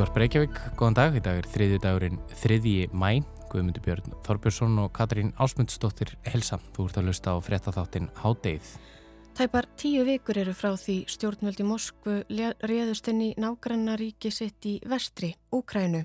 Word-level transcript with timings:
Útvar 0.00 0.14
Breykjavík, 0.16 0.58
góðan 0.80 0.94
dag, 0.96 1.16
í 1.18 1.20
dag 1.20 1.36
er 1.42 1.46
þriðju 1.52 1.78
dagurinn 1.84 2.14
þriðji 2.40 2.86
mæ, 2.96 3.18
Guðmundur 3.52 3.82
Björn 3.84 4.14
Þorbjörnsson 4.24 4.78
og 4.80 4.94
Katrín 4.96 5.34
Ásmundsdóttir 5.36 6.14
Helsa. 6.24 6.56
Þú 6.72 6.86
ert 6.88 7.00
að 7.02 7.10
lusta 7.10 7.34
á 7.36 7.44
frettatháttin 7.44 8.08
Hádeið. 8.22 8.70
Tæpar 9.34 9.66
tíu 9.78 10.02
vikur 10.04 10.38
eru 10.42 10.52
frá 10.52 10.74
því 10.76 10.96
stjórnvöldi 11.08 11.64
Moskvu 11.64 12.16
réðust 12.66 13.08
inn 13.12 13.20
í 13.24 13.34
nágrannaríki 13.40 14.32
sitt 14.34 14.66
í 14.68 14.78
vestri, 14.90 15.30
Úkrænu. 15.54 16.02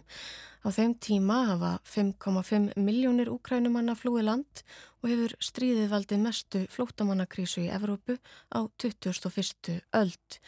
Á 0.65 0.73
þeim 0.73 0.95
tíma 0.97 1.35
hafa 1.51 1.71
5,5 1.85 2.73
miljónir 2.81 3.29
úkrænumanna 3.29 3.93
flúi 3.93 4.23
land 4.25 4.63
og 5.03 5.11
hefur 5.11 5.35
stríðið 5.37 5.91
valdið 5.91 6.23
mestu 6.23 6.63
flótamannakrísu 6.73 7.61
í 7.67 7.69
Evrópu 7.69 8.17
á 8.49 8.65
21. 8.81 9.77
öld. 9.93 10.39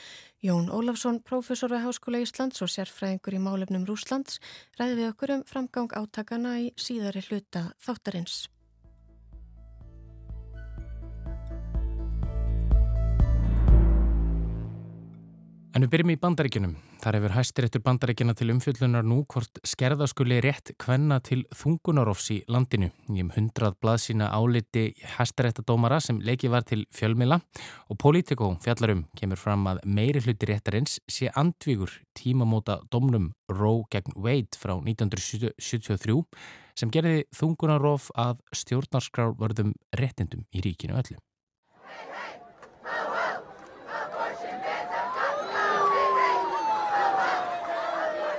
Jón 0.42 0.74
Ólafsson, 0.74 1.22
prófessor 1.22 1.70
við 1.70 1.86
Háskóla 1.86 2.26
Íslands 2.26 2.66
og 2.66 2.74
sérfræðingur 2.74 3.38
í 3.38 3.46
málefnum 3.46 3.86
Rúslands, 3.86 4.42
ræði 4.82 5.04
við 5.04 5.10
okkur 5.14 5.38
um 5.38 5.48
framgang 5.50 5.94
átakana 5.94 6.58
í 6.66 6.70
síðari 6.82 7.22
hluta 7.30 7.68
þáttarins. 7.78 8.48
En 15.78 15.84
við 15.86 15.92
byrjum 15.94 16.10
í 16.10 16.18
bandaríkjunum. 16.18 16.72
Þar 17.04 17.16
hefur 17.20 17.34
hæstiréttur 17.36 17.82
bandaríkjana 17.86 18.34
til 18.34 18.48
umfjöllunar 18.50 19.04
nú 19.06 19.20
hvort 19.30 19.60
skerðaskuli 19.62 20.40
rétt 20.42 20.72
kvenna 20.82 21.20
til 21.22 21.44
þungunarofs 21.54 22.32
í 22.34 22.38
landinu. 22.50 22.88
Í 23.14 23.22
um 23.22 23.30
hundrað 23.36 23.76
blaðsína 23.86 24.32
áliti 24.34 24.88
hæstiréttadómara 25.20 26.00
sem 26.02 26.18
leikið 26.18 26.54
var 26.56 26.66
til 26.66 26.88
fjölmila 26.98 27.38
og 27.94 28.02
Politico 28.02 28.56
fjallarum 28.66 29.06
kemur 29.22 29.38
fram 29.38 29.70
að 29.70 29.84
meiri 29.86 30.26
hluti 30.26 30.50
réttarins 30.50 30.98
sé 31.06 31.30
andvígur 31.30 31.94
tímamóta 32.18 32.80
domnum 32.90 33.30
Roe 33.54 33.86
gegn 33.94 34.18
Wade 34.18 34.58
frá 34.58 34.80
1973 34.80 36.18
sem 36.74 36.90
gerði 36.90 37.28
þungunarof 37.38 38.10
að 38.18 38.42
stjórnarskrárvörðum 38.64 39.78
réttindum 40.02 40.50
í 40.50 40.66
ríkinu 40.66 40.98
öllum. 40.98 41.22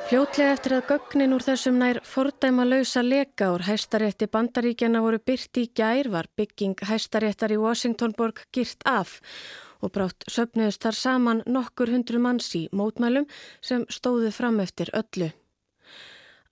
Fljótlega 0.08 0.54
eftir 0.54 0.72
að 0.72 0.86
gögnin 0.88 1.34
úr 1.36 1.42
þessum 1.44 1.74
nær 1.82 1.98
fordæma 2.00 2.64
lausa 2.64 3.02
leka 3.04 3.50
úr 3.52 3.66
hæstarétti 3.66 4.24
bandaríkjana 4.32 5.02
voru 5.04 5.18
byrt 5.20 5.60
í 5.60 5.66
gær 5.76 6.08
var 6.08 6.30
bygging 6.32 6.80
hæstaréttar 6.88 7.52
í 7.52 7.58
Washingtonborg 7.60 8.40
girt 8.56 8.86
af 8.88 9.18
og 9.84 9.92
brátt 9.92 10.24
söpnuðist 10.32 10.86
þar 10.86 10.96
saman 10.96 11.44
nokkur 11.44 11.92
hundru 11.92 12.22
manns 12.24 12.48
í 12.56 12.62
mótmælum 12.72 13.28
sem 13.60 13.84
stóðu 13.92 14.32
fram 14.32 14.64
eftir 14.64 14.88
öllu. 14.96 15.28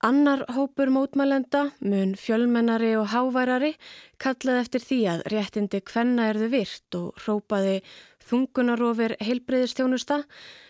Annar 0.04 0.44
hópur 0.52 0.92
mótmælenda, 0.92 1.70
mun 1.80 2.12
fjölmennari 2.20 2.92
og 3.00 3.08
háværari, 3.16 3.72
kallaði 4.20 4.66
eftir 4.66 4.88
því 4.90 5.02
að 5.14 5.26
réttindi 5.32 5.80
hvenna 5.80 6.28
erðu 6.34 6.52
virt 6.58 7.00
og 7.00 7.24
hrópaði 7.24 7.80
þungunarofir 8.28 9.16
heilbreyðistjónusta 9.16 10.26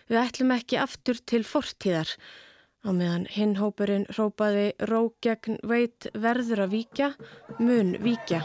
við 0.06 0.22
ætlum 0.22 0.54
ekki 0.54 0.84
aftur 0.86 1.18
til 1.26 1.42
fortíðar 1.42 2.14
Á 2.86 2.94
meðan 2.94 3.24
hinn 3.34 3.56
hópurinn 3.58 4.04
rópaði 4.14 4.68
ró 4.86 5.08
gegn 5.24 5.56
veit 5.66 6.06
verður 6.14 6.62
að 6.66 6.74
víkja, 6.76 7.08
mun 7.58 7.96
víkja. 7.98 8.44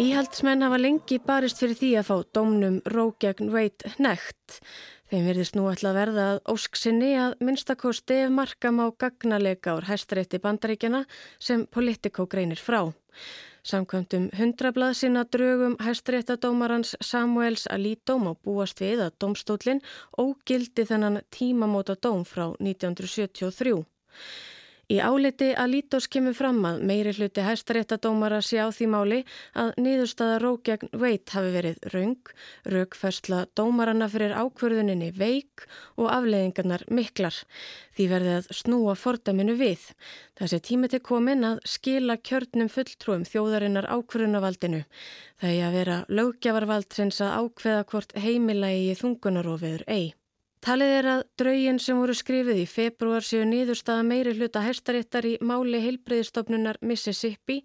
Íhaldsmenn 0.00 0.64
hafa 0.64 0.80
lengi 0.80 1.20
barist 1.20 1.60
fyrir 1.60 1.76
því 1.78 1.92
að 2.00 2.08
fá 2.08 2.16
domnum 2.40 2.80
ró 2.88 3.10
gegn 3.20 3.52
veit 3.52 3.84
nekt. 4.00 4.62
Þeim 5.12 5.28
verðist 5.28 5.58
nú 5.58 5.68
alltaf 5.68 5.92
verða 5.92 6.26
að 6.32 6.42
ósksinni 6.54 7.12
að 7.20 7.36
minnstakosti 7.44 8.22
ef 8.24 8.32
markam 8.32 8.80
á 8.80 8.88
gagnaleika 8.96 9.76
úr 9.76 9.84
hæstarétti 9.90 10.40
bandaríkjana 10.40 11.04
sem 11.36 11.66
Politico 11.68 12.24
greinir 12.24 12.56
frá. 12.56 12.86
Samkvæmtum 13.62 14.24
hundrablað 14.34 14.96
sinna 14.98 15.20
drögum 15.34 15.76
hæstréttadómarans 15.86 16.96
Samuels 16.98 17.68
Alito 17.70 18.16
má 18.18 18.32
búast 18.34 18.82
við 18.82 19.04
að 19.04 19.12
domstólinn 19.22 19.82
ógildi 20.18 20.82
þennan 20.88 21.20
tímamóta 21.30 21.94
dóm 21.94 22.24
frá 22.26 22.48
1973. 22.58 23.84
Í 24.90 24.98
áliti 24.98 25.52
að 25.54 25.70
Lítós 25.76 26.08
kemur 26.10 26.34
fram 26.34 26.58
að 26.66 26.80
meiri 26.88 27.12
hluti 27.14 27.44
hæstaréttadómara 27.46 28.40
sé 28.42 28.58
á 28.58 28.66
því 28.74 28.86
máli 28.90 29.18
að 29.54 29.70
niðurstaða 29.78 30.40
rókjagn 30.42 30.90
veit 30.98 31.30
hafi 31.30 31.52
verið 31.54 31.78
raung, 31.94 32.32
raugfersla 32.66 33.44
dómarana 33.54 34.08
fyrir 34.10 34.34
ákverðuninni 34.34 35.12
veik 35.14 35.64
og 35.94 36.10
afleiðingarnar 36.10 36.82
miklar. 36.90 37.38
Því 37.94 38.08
verði 38.10 38.32
að 38.40 38.48
snúa 38.58 38.96
fordaminu 38.98 39.54
við. 39.60 39.84
Þessi 40.40 40.58
tími 40.66 40.90
til 40.90 41.02
komin 41.06 41.46
að 41.46 41.60
skila 41.68 42.18
kjörnum 42.18 42.72
fulltrúum 42.72 43.22
þjóðarinnar 43.28 43.86
ákverðunavaldinu. 43.86 44.82
Það 45.38 45.54
er 45.54 45.68
að 45.68 45.78
vera 45.78 46.00
lögjafarvald 46.10 46.90
sem 46.98 47.14
að 47.22 47.38
ákveða 47.38 47.86
hvort 47.92 48.18
heimilagi 48.18 48.90
í 48.90 48.98
þungunarofiður 48.98 49.86
eigi. 49.86 50.16
Talið 50.62 50.92
er 50.94 51.06
að 51.10 51.20
draugin 51.40 51.78
sem 51.82 51.98
voru 51.98 52.14
skrifið 52.14 52.60
í 52.62 52.66
februar 52.70 53.24
séu 53.26 53.42
nýðurstaða 53.50 54.04
meiri 54.06 54.34
hluta 54.36 54.60
hæstaréttar 54.62 55.26
í 55.26 55.32
máli 55.42 55.80
heilbreyðistofnunar 55.82 56.78
Mississippi 56.86 57.56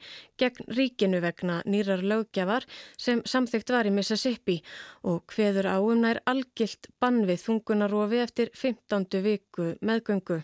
gegn 0.41 0.65
ríkinu 0.73 1.19
vegna 1.21 1.59
nýrar 1.69 2.01
lögjafar 2.01 2.65
sem 2.97 3.21
samþygt 3.21 3.75
var 3.75 3.85
í 3.85 3.93
Mississippi 3.93 4.57
og 5.05 5.29
hveður 5.29 5.69
áumnær 5.75 6.23
algilt 6.25 6.89
bann 6.97 7.21
við 7.29 7.43
þungunarofi 7.45 8.23
eftir 8.25 8.49
15. 8.57 9.21
viku 9.21 9.69
meðgöngu. 9.77 10.41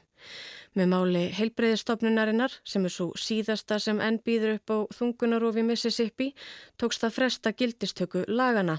Með 0.77 0.93
máli 0.93 1.27
heilbreyðistofnunarinnar 1.33 2.61
sem 2.61 2.85
er 2.85 2.93
svo 2.93 3.09
síðasta 3.17 3.81
sem 3.81 3.97
enn 3.97 4.21
býður 4.21 4.59
upp 4.59 4.77
á 4.77 4.77
þungunarofi 5.01 5.65
Mississippi 5.65 6.35
tókst 6.77 7.01
að 7.01 7.17
fresta 7.17 7.57
gildistöku 7.57 8.27
lagana. 8.29 8.77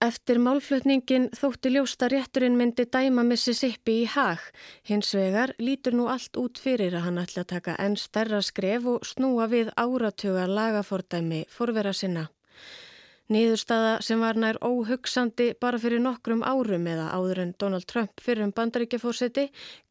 Eftir 0.00 0.38
málflutningin 0.40 1.26
þótti 1.36 1.74
ljósta 1.74 2.06
rétturinn 2.08 2.54
myndi 2.56 2.86
dæma 2.88 3.20
Mississippi 3.28 3.98
í 4.00 4.06
hag. 4.08 4.40
Hins 4.88 5.12
vegar 5.12 5.52
lítur 5.60 5.92
nú 5.98 6.06
allt 6.08 6.40
út 6.40 6.56
fyrir 6.56 6.96
að 6.96 7.04
hann 7.04 7.20
ætla 7.20 7.44
að 7.44 7.50
taka 7.52 7.76
enn 7.84 7.98
stærra 8.00 8.40
skref 8.40 8.88
og 8.94 9.04
snúa 9.04 9.50
við 9.52 9.68
áratuga 9.76 10.46
lagafordæmi 10.48 11.42
forvera 11.52 11.92
sinna. 11.92 12.30
Niðurstaða 13.30 13.90
sem 14.02 14.18
var 14.18 14.38
nær 14.42 14.56
óhugsandi 14.66 15.52
bara 15.62 15.78
fyrir 15.78 16.02
nokkrum 16.02 16.40
árum 16.42 16.88
eða 16.90 17.12
áður 17.14 17.42
en 17.44 17.52
Donald 17.62 17.86
Trump 17.86 18.18
fyrir 18.18 18.42
um 18.48 18.52
bandaríkjafórseti 18.56 19.44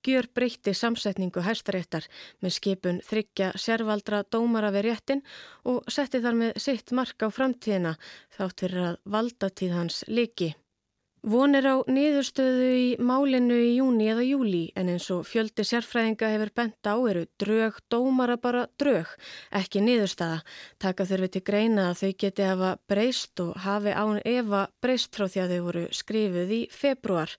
gjör 0.04 0.28
breytti 0.36 0.74
samsetningu 0.76 1.46
hæstaréttar 1.48 2.10
með 2.44 2.58
skipun 2.58 3.00
þryggja 3.08 3.54
sérvaldra 3.56 4.26
dómara 4.28 4.74
við 4.76 4.90
réttin 4.90 5.24
og 5.64 5.88
setti 5.88 6.20
þar 6.20 6.42
með 6.42 6.64
sitt 6.68 6.92
mark 6.92 7.24
á 7.24 7.32
framtíðina 7.32 7.96
þátt 8.36 8.66
fyrir 8.66 8.90
að 8.90 9.00
valdatíð 9.16 9.78
hans 9.78 10.04
liki. 10.12 10.58
Vonir 11.20 11.66
á 11.68 11.76
niðurstöðu 11.84 12.68
í 12.80 12.84
málinu 13.04 13.58
í 13.60 13.74
júni 13.76 14.06
eða 14.08 14.24
júli 14.24 14.62
en 14.80 14.88
eins 14.94 15.10
og 15.12 15.26
fjöldi 15.28 15.66
sérfræðinga 15.68 16.30
hefur 16.32 16.52
bent 16.56 16.88
á 16.88 16.96
eru 16.96 17.26
drög 17.44 17.82
dómara 17.92 18.38
bara 18.40 18.70
drög, 18.80 19.12
ekki 19.52 19.84
niðurstaða. 19.84 20.40
Taka 20.80 21.04
þurfi 21.10 21.32
til 21.34 21.44
greina 21.44 21.90
að 21.90 22.00
þau 22.00 22.14
geti 22.24 22.48
hafa 22.48 22.72
breyst 22.88 23.44
og 23.44 23.52
hafi 23.66 23.92
án 23.92 24.22
Eva 24.24 24.70
breyst 24.80 25.12
frá 25.12 25.28
því 25.28 25.44
að 25.44 25.52
þau 25.52 25.62
voru 25.68 25.86
skrifuð 25.92 26.56
í 26.56 26.62
februar. 26.72 27.36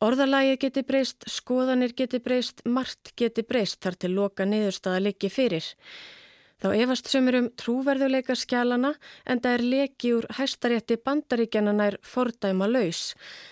Orðalagi 0.00 0.56
geti 0.64 0.84
breyst, 0.88 1.28
skoðanir 1.28 1.92
geti 1.96 2.22
breyst, 2.24 2.64
margt 2.64 3.12
geti 3.16 3.44
breyst 3.44 3.82
þar 3.84 4.00
til 4.00 4.14
loka 4.16 4.48
niðurstaða 4.48 5.04
liggi 5.04 5.28
fyrir. 5.28 5.68
Þá 6.56 6.70
efast 6.72 7.10
sömur 7.12 7.36
um 7.36 7.48
trúverðuleika 7.60 8.32
skjálana 8.38 8.94
en 9.28 9.42
það 9.44 9.56
er 9.58 9.64
leki 9.74 10.12
úr 10.16 10.26
hæstarétti 10.38 10.96
bandaríkjana 11.04 11.74
nær 11.76 11.98
fordæma 12.00 12.68
laus. 12.70 13.10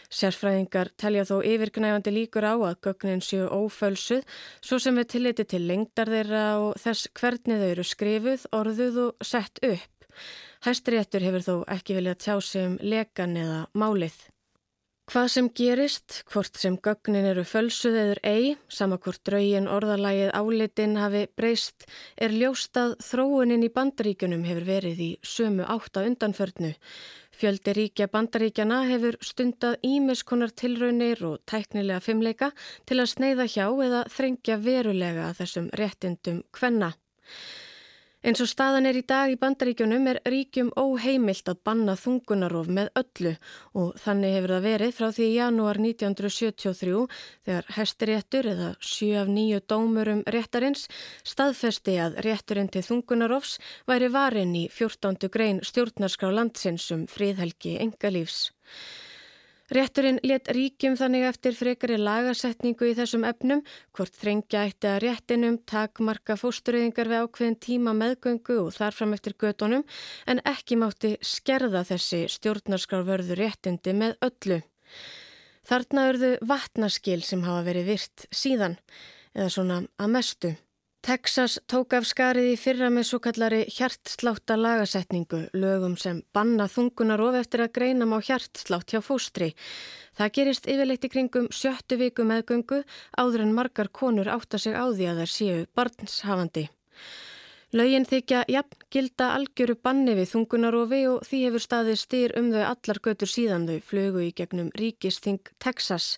Sérfræðingar 0.09 0.89
telja 0.97 1.27
þó 1.29 1.37
yfirgnæfandi 1.45 2.15
líkur 2.17 2.49
á 2.49 2.55
að 2.56 2.79
gögnin 2.89 3.25
séu 3.25 3.51
ófölsuð 3.53 4.25
svo 4.65 4.81
sem 4.81 4.97
við 4.97 5.11
tilliti 5.17 5.45
til 5.53 5.67
lengdar 5.69 6.09
þeirra 6.17 6.45
og 6.65 6.81
þess 6.81 7.12
hvernig 7.12 7.61
þau 7.61 7.71
eru 7.75 7.89
skrifuð, 7.93 8.47
orðuð 8.56 9.01
og 9.05 9.29
sett 9.33 9.61
upp. 9.69 10.09
Hæstaréttur 10.65 11.29
hefur 11.29 11.45
þó 11.45 11.56
ekki 11.77 11.99
viljað 11.99 12.23
tjá 12.25 12.39
sig 12.41 12.71
um 12.71 12.79
lekan 12.81 13.37
eða 13.37 13.67
málið. 13.77 14.17
Hvað 15.05 15.27
sem 15.29 15.49
gerist, 15.53 16.23
hvort 16.33 16.56
sem 16.56 16.79
gögnin 16.81 17.27
eru 17.29 17.43
fölsuð 17.45 17.97
eður 18.01 18.21
ei, 18.25 18.45
sama 18.73 18.97
hvort 18.97 19.21
draugin 19.29 19.67
orðalægið 19.69 20.31
álitin 20.33 20.95
hafi 20.97 21.27
breyst, 21.37 21.85
er 22.17 22.33
ljóstað 22.33 22.95
þróunin 23.05 23.67
í 23.67 23.71
bandaríkunum 23.75 24.47
hefur 24.49 24.65
verið 24.71 25.03
í 25.05 25.11
sömu 25.21 25.67
átta 25.75 26.06
undanförnu. 26.09 26.73
Fjöldi 27.37 27.75
ríkja 27.77 28.09
bandaríkjana 28.09 28.81
hefur 28.89 29.21
stundað 29.21 29.77
ímiskonar 29.85 30.56
tilraunir 30.56 31.21
og 31.29 31.43
tæknilega 31.53 32.01
fimmleika 32.01 32.55
til 32.89 33.03
að 33.03 33.12
sneiða 33.12 33.49
hjá 33.51 33.67
eða 33.69 34.03
þrengja 34.17 34.56
verulega 34.65 35.29
þessum 35.37 35.69
réttindum 35.77 36.41
hvenna. 36.56 36.95
Eins 38.25 38.41
og 38.41 38.49
staðan 38.49 38.87
er 38.88 38.97
í 38.97 39.03
dag 39.05 39.29
í 39.29 39.35
bandaríkjunum 39.37 40.06
er 40.09 40.19
ríkjum 40.32 40.71
óheimilt 40.81 41.50
að 41.50 41.59
banna 41.69 41.93
þungunarof 42.00 42.71
með 42.73 42.88
öllu 42.97 43.32
og 43.76 43.99
þannig 44.00 44.37
hefur 44.38 44.55
það 44.55 44.65
verið 44.65 44.94
frá 44.97 45.06
því 45.12 45.26
í 45.26 45.35
janúar 45.35 45.81
1973 45.82 47.03
þegar 47.44 47.69
hestiréttur 47.76 48.49
eða 48.55 48.71
7 48.81 49.12
af 49.21 49.29
9 49.37 49.61
dómurum 49.75 50.25
réttarins 50.25 50.88
staðfesti 51.21 52.00
að 52.00 52.17
rétturinn 52.25 52.73
til 52.73 52.87
þungunarofs 52.88 53.59
væri 53.93 54.09
varin 54.17 54.56
í 54.56 54.67
14. 54.73 55.29
grein 55.29 55.61
stjórnarskrá 55.61 56.32
landsinsum 56.32 57.05
fríðhelgi 57.12 57.77
engalífs. 57.85 58.47
Rétturinn 59.73 60.19
let 60.21 60.51
ríkjum 60.53 60.97
þannig 61.01 61.23
eftir 61.25 61.55
frekari 61.57 61.97
lagasetningu 61.97 62.91
í 62.91 62.97
þessum 62.99 63.23
efnum, 63.25 63.63
hvort 63.97 64.13
þrengja 64.21 64.67
eitt 64.67 64.85
að 64.85 64.99
réttinum 65.07 65.57
takmarka 65.65 66.37
fóstureyðingar 66.37 67.09
við 67.09 67.23
ákveðin 67.25 67.57
tíma 67.65 67.95
meðgöngu 67.97 68.59
og 68.67 68.75
þarfram 68.77 69.17
eftir 69.17 69.37
gödunum, 69.41 69.87
en 70.29 70.43
ekki 70.45 70.77
mátti 70.77 71.15
skerða 71.25 71.81
þessi 71.89 72.27
stjórnarskrárvörðu 72.37 73.39
réttindi 73.41 73.97
með 73.97 74.19
öllu. 74.29 74.61
Þarna 75.65 76.09
örðu 76.11 76.35
vatnaskil 76.45 77.23
sem 77.25 77.47
hafa 77.47 77.65
verið 77.65 77.89
virt 77.95 78.29
síðan, 78.29 78.77
eða 79.33 79.49
svona 79.57 79.81
að 79.97 80.17
mestu. 80.19 80.53
Texas 81.05 81.59
tók 81.69 81.93
af 81.93 82.06
skarið 82.09 82.47
í 82.49 82.56
fyrra 82.56 82.87
með 82.89 83.05
svo 83.05 83.19
kallari 83.21 83.59
hjartsláta 83.69 84.55
lagasetningu, 84.56 85.43
lögum 85.53 85.99
sem 86.01 86.23
banna 86.33 86.65
þungunar 86.65 87.21
of 87.21 87.37
eftir 87.37 87.61
að 87.61 87.75
greina 87.77 88.06
má 88.09 88.15
hjartslátt 88.25 88.95
hjá 88.95 89.03
fóstri. 89.05 89.51
Það 90.17 90.33
gerist 90.39 90.71
yfirleitt 90.73 91.05
í 91.05 91.12
kringum 91.12 91.51
sjöttu 91.53 92.01
viku 92.01 92.25
meðgöngu 92.25 92.81
áður 93.21 93.45
en 93.45 93.53
margar 93.53 93.93
konur 93.93 94.33
átta 94.33 94.56
sig 94.56 94.73
á 94.73 94.89
því 94.89 95.11
að 95.11 95.21
þær 95.21 95.35
séu 95.35 95.61
barnshafandi. 95.77 96.65
Laugin 97.77 98.09
þykja 98.09 98.47
jafn 98.49 98.89
gilda 98.89 99.35
algjöru 99.37 99.77
banni 99.77 100.17
við 100.17 100.33
þungunarofi 100.33 101.05
og 101.12 101.25
því 101.29 101.45
hefur 101.51 101.69
staðið 101.69 102.01
styr 102.01 102.39
um 102.41 102.53
þau 102.55 102.62
allar 102.73 103.05
götur 103.05 103.29
síðan 103.29 103.69
þau 103.69 103.81
flugu 103.93 104.25
í 104.25 104.33
gegnum 104.33 104.73
ríkisting 104.73 105.53
Texas. 105.61 106.15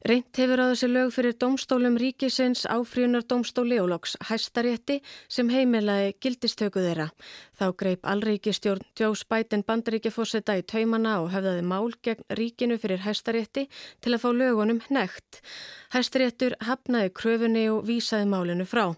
Reynt 0.00 0.38
hefur 0.40 0.62
að 0.62 0.70
þessi 0.72 0.88
lög 0.88 1.10
fyrir 1.12 1.34
domstólum 1.36 1.96
ríkisins 2.00 2.62
áfríunar 2.72 3.26
domstóli 3.28 3.76
og 3.82 3.90
loks 3.90 4.14
hæstarétti 4.30 4.96
sem 5.28 5.50
heimilaði 5.52 6.14
gildistöku 6.24 6.80
þeirra. 6.80 7.10
Þá 7.60 7.66
greip 7.82 8.08
allríkistjórn 8.08 8.86
Jós 8.96 9.26
Bæten 9.28 9.60
bandaríkjafósetta 9.68 10.56
í 10.56 10.64
taumana 10.64 11.18
og 11.20 11.28
hefðaði 11.34 11.66
mál 11.68 11.92
gegn 12.00 12.24
ríkinu 12.32 12.80
fyrir 12.80 13.04
hæstarétti 13.04 13.66
til 14.00 14.16
að 14.16 14.24
fá 14.24 14.30
lögunum 14.32 14.80
nekt. 14.88 15.42
Hæstaréttur 15.92 16.56
hafnaði 16.64 17.12
kröfunni 17.20 17.68
og 17.68 17.84
vísaði 17.84 18.32
málinu 18.32 18.64
frá. 18.64 18.96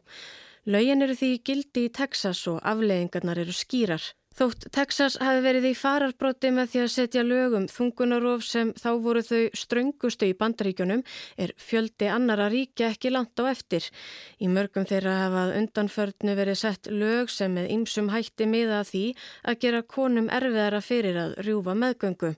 Lögin 0.70 1.02
eru 1.02 1.18
því 1.18 1.34
gildi 1.42 1.88
í 1.88 1.94
Texas 1.98 2.46
og 2.46 2.62
afleðingarnar 2.62 3.42
eru 3.42 3.50
skýrar. 3.50 4.12
Þótt 4.32 4.64
Texas 4.72 5.18
hafi 5.20 5.42
verið 5.44 5.66
í 5.68 5.72
fararbróti 5.76 6.48
með 6.56 6.70
því 6.72 6.80
að 6.82 6.92
setja 6.94 7.22
lögum 7.26 7.66
þungunarof 7.68 8.44
sem 8.46 8.70
þá 8.80 8.88
voru 9.04 9.20
þau 9.26 9.42
ströngustu 9.60 10.30
í 10.30 10.36
bandaríkjunum 10.38 11.02
er 11.36 11.52
fjöldi 11.60 12.08
annara 12.08 12.46
ríkja 12.52 12.88
ekki 12.94 13.12
langt 13.12 13.36
á 13.36 13.44
eftir. 13.50 13.84
Í 14.40 14.48
mörgum 14.48 14.86
þeirra 14.88 15.18
hafað 15.26 15.54
undanförnu 15.60 16.36
verið 16.38 16.58
sett 16.62 16.88
lög 16.88 17.28
sem 17.34 17.52
með 17.52 17.68
ymsum 17.76 18.08
hætti 18.14 18.48
miða 18.48 18.80
því 18.88 19.04
að 19.44 19.60
gera 19.66 19.84
konum 19.96 20.32
erfiðara 20.32 20.80
fyrir 20.80 21.20
að 21.26 21.36
rjúfa 21.44 21.76
meðgöngu. 21.84 22.34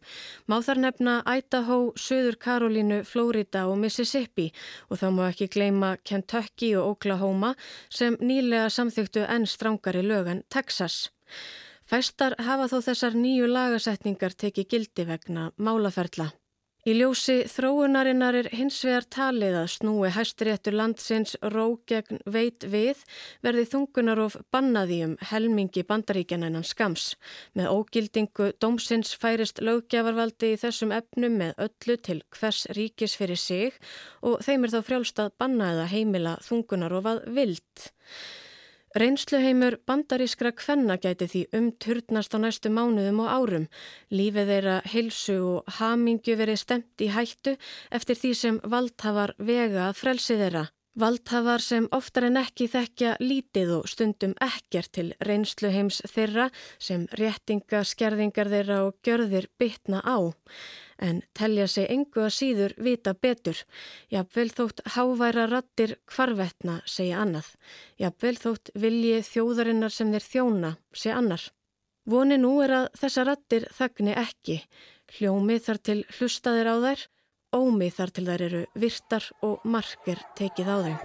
Má 0.50 0.58
þar 0.66 0.82
nefna 0.88 1.16
Idaho, 1.30 1.80
Suður 1.94 2.40
Karolínu, 2.42 3.02
Flórida 3.06 3.68
og 3.70 3.78
Mississippi 3.78 4.50
og 4.90 4.98
þá 4.98 5.08
má 5.14 5.28
ekki 5.28 5.52
gleima 5.54 5.94
Kentucky 6.02 6.74
og 6.74 6.96
Oklahoma 6.96 7.54
sem 7.86 8.18
nýlega 8.18 8.66
samþyktu 8.66 9.28
enn 9.30 9.46
strángari 9.46 10.02
lög 10.02 10.34
en 10.34 10.48
Texas. 10.50 11.04
Fæstar 11.94 12.34
hafa 12.42 12.64
þó 12.66 12.80
þessar 12.88 13.14
nýju 13.14 13.46
lagasetningar 13.46 14.32
tekið 14.34 14.64
gildi 14.72 15.04
vegna 15.06 15.42
málaferla. 15.62 16.32
Í 16.90 16.96
ljósi 16.98 17.36
þróunarinnar 17.46 18.34
er 18.40 18.48
hins 18.50 18.80
vegar 18.82 19.06
talið 19.14 19.60
að 19.60 19.68
snúi 19.76 20.10
hæstiréttur 20.16 20.74
landsins 20.74 21.36
ró 21.54 21.78
gegn 21.86 22.18
veit 22.26 22.66
við 22.66 23.04
verði 23.46 23.68
þungunarof 23.76 24.40
bannaði 24.50 25.00
um 25.06 25.14
helmingi 25.30 25.86
bandaríkjan 25.86 26.48
enn 26.48 26.66
skams. 26.66 27.12
Með 27.54 27.70
ógildingu 27.76 28.50
dómsins 28.58 29.14
færist 29.14 29.62
löggefarvaldi 29.62 30.56
í 30.56 30.60
þessum 30.66 30.90
efnum 30.98 31.38
með 31.44 31.54
öllu 31.68 32.00
til 32.02 32.22
hvers 32.34 32.64
ríkis 32.74 33.14
fyrir 33.20 33.38
sig 33.38 33.78
og 34.18 34.42
þeim 34.42 34.66
er 34.66 34.74
þá 34.74 34.80
frjálst 34.90 35.22
að 35.22 35.36
banna 35.38 35.76
eða 35.76 35.92
heimila 35.94 36.40
þungunarof 36.42 37.12
að 37.14 37.28
vild. 37.38 37.92
Reynsluheimur 38.94 39.74
bandarískra 39.90 40.52
kvenna 40.54 40.94
gæti 41.02 41.26
því 41.26 41.40
umturnast 41.58 42.36
á 42.36 42.38
næstu 42.38 42.70
mánuðum 42.70 43.24
og 43.24 43.32
árum. 43.36 43.64
Lífið 44.14 44.52
þeirra 44.52 44.76
heilsu 44.92 45.34
og 45.48 45.72
hamingju 45.80 46.36
verið 46.38 46.60
stemt 46.62 47.02
í 47.02 47.08
hættu 47.10 47.56
eftir 47.90 48.20
því 48.20 48.30
sem 48.38 48.60
valdhafar 48.62 49.34
vega 49.50 49.88
að 49.88 49.98
frelsi 49.98 50.38
þeirra. 50.38 50.68
Valdhafar 50.94 51.58
sem 51.58 51.88
oftar 51.90 52.28
en 52.28 52.38
ekki 52.38 52.68
þekkja 52.70 53.16
lítið 53.18 53.72
og 53.80 53.88
stundum 53.90 54.36
ekkert 54.44 54.92
til 54.94 55.08
reynsluheims 55.26 55.98
þeirra 56.06 56.44
sem 56.78 57.08
réttinga, 57.18 57.80
skerðingar 57.82 58.50
þeirra 58.52 58.76
og 58.86 59.00
gjörðir 59.02 59.48
bytna 59.58 60.04
á 60.06 60.30
en 61.02 61.22
telja 61.34 61.66
sig 61.66 61.88
engu 61.90 62.22
að 62.22 62.34
síður 62.36 62.74
vita 62.78 63.14
betur. 63.14 63.58
Jafnvel 64.12 64.50
þótt 64.54 64.84
háværa 64.94 65.48
rattir 65.50 65.96
hvarvetna 66.14 66.80
segja 66.86 67.24
annað. 67.24 67.50
Jafnvel 67.98 68.36
þótt 68.38 68.70
vilji 68.78 69.18
þjóðarinnar 69.26 69.94
sem 69.94 70.14
þeir 70.14 70.28
þjóna 70.30 70.72
sé 70.94 71.10
annar. 71.10 71.48
Voni 72.06 72.36
nú 72.38 72.58
er 72.62 72.76
að 72.78 72.86
þessa 73.00 73.24
rattir 73.24 73.66
þagni 73.72 74.14
ekki. 74.20 74.60
Hljómi 75.16 75.58
þar 75.58 75.82
til 75.88 76.00
hlustaðir 76.18 76.70
á 76.70 76.76
þær, 76.84 77.04
ómi 77.54 77.90
þar 77.94 78.14
til 78.14 78.26
þær 78.28 78.46
eru 78.48 78.64
virtar 78.74 79.30
og 79.46 79.62
margir 79.64 80.20
tekið 80.38 80.74
á 80.74 80.76
þeim. 80.88 81.00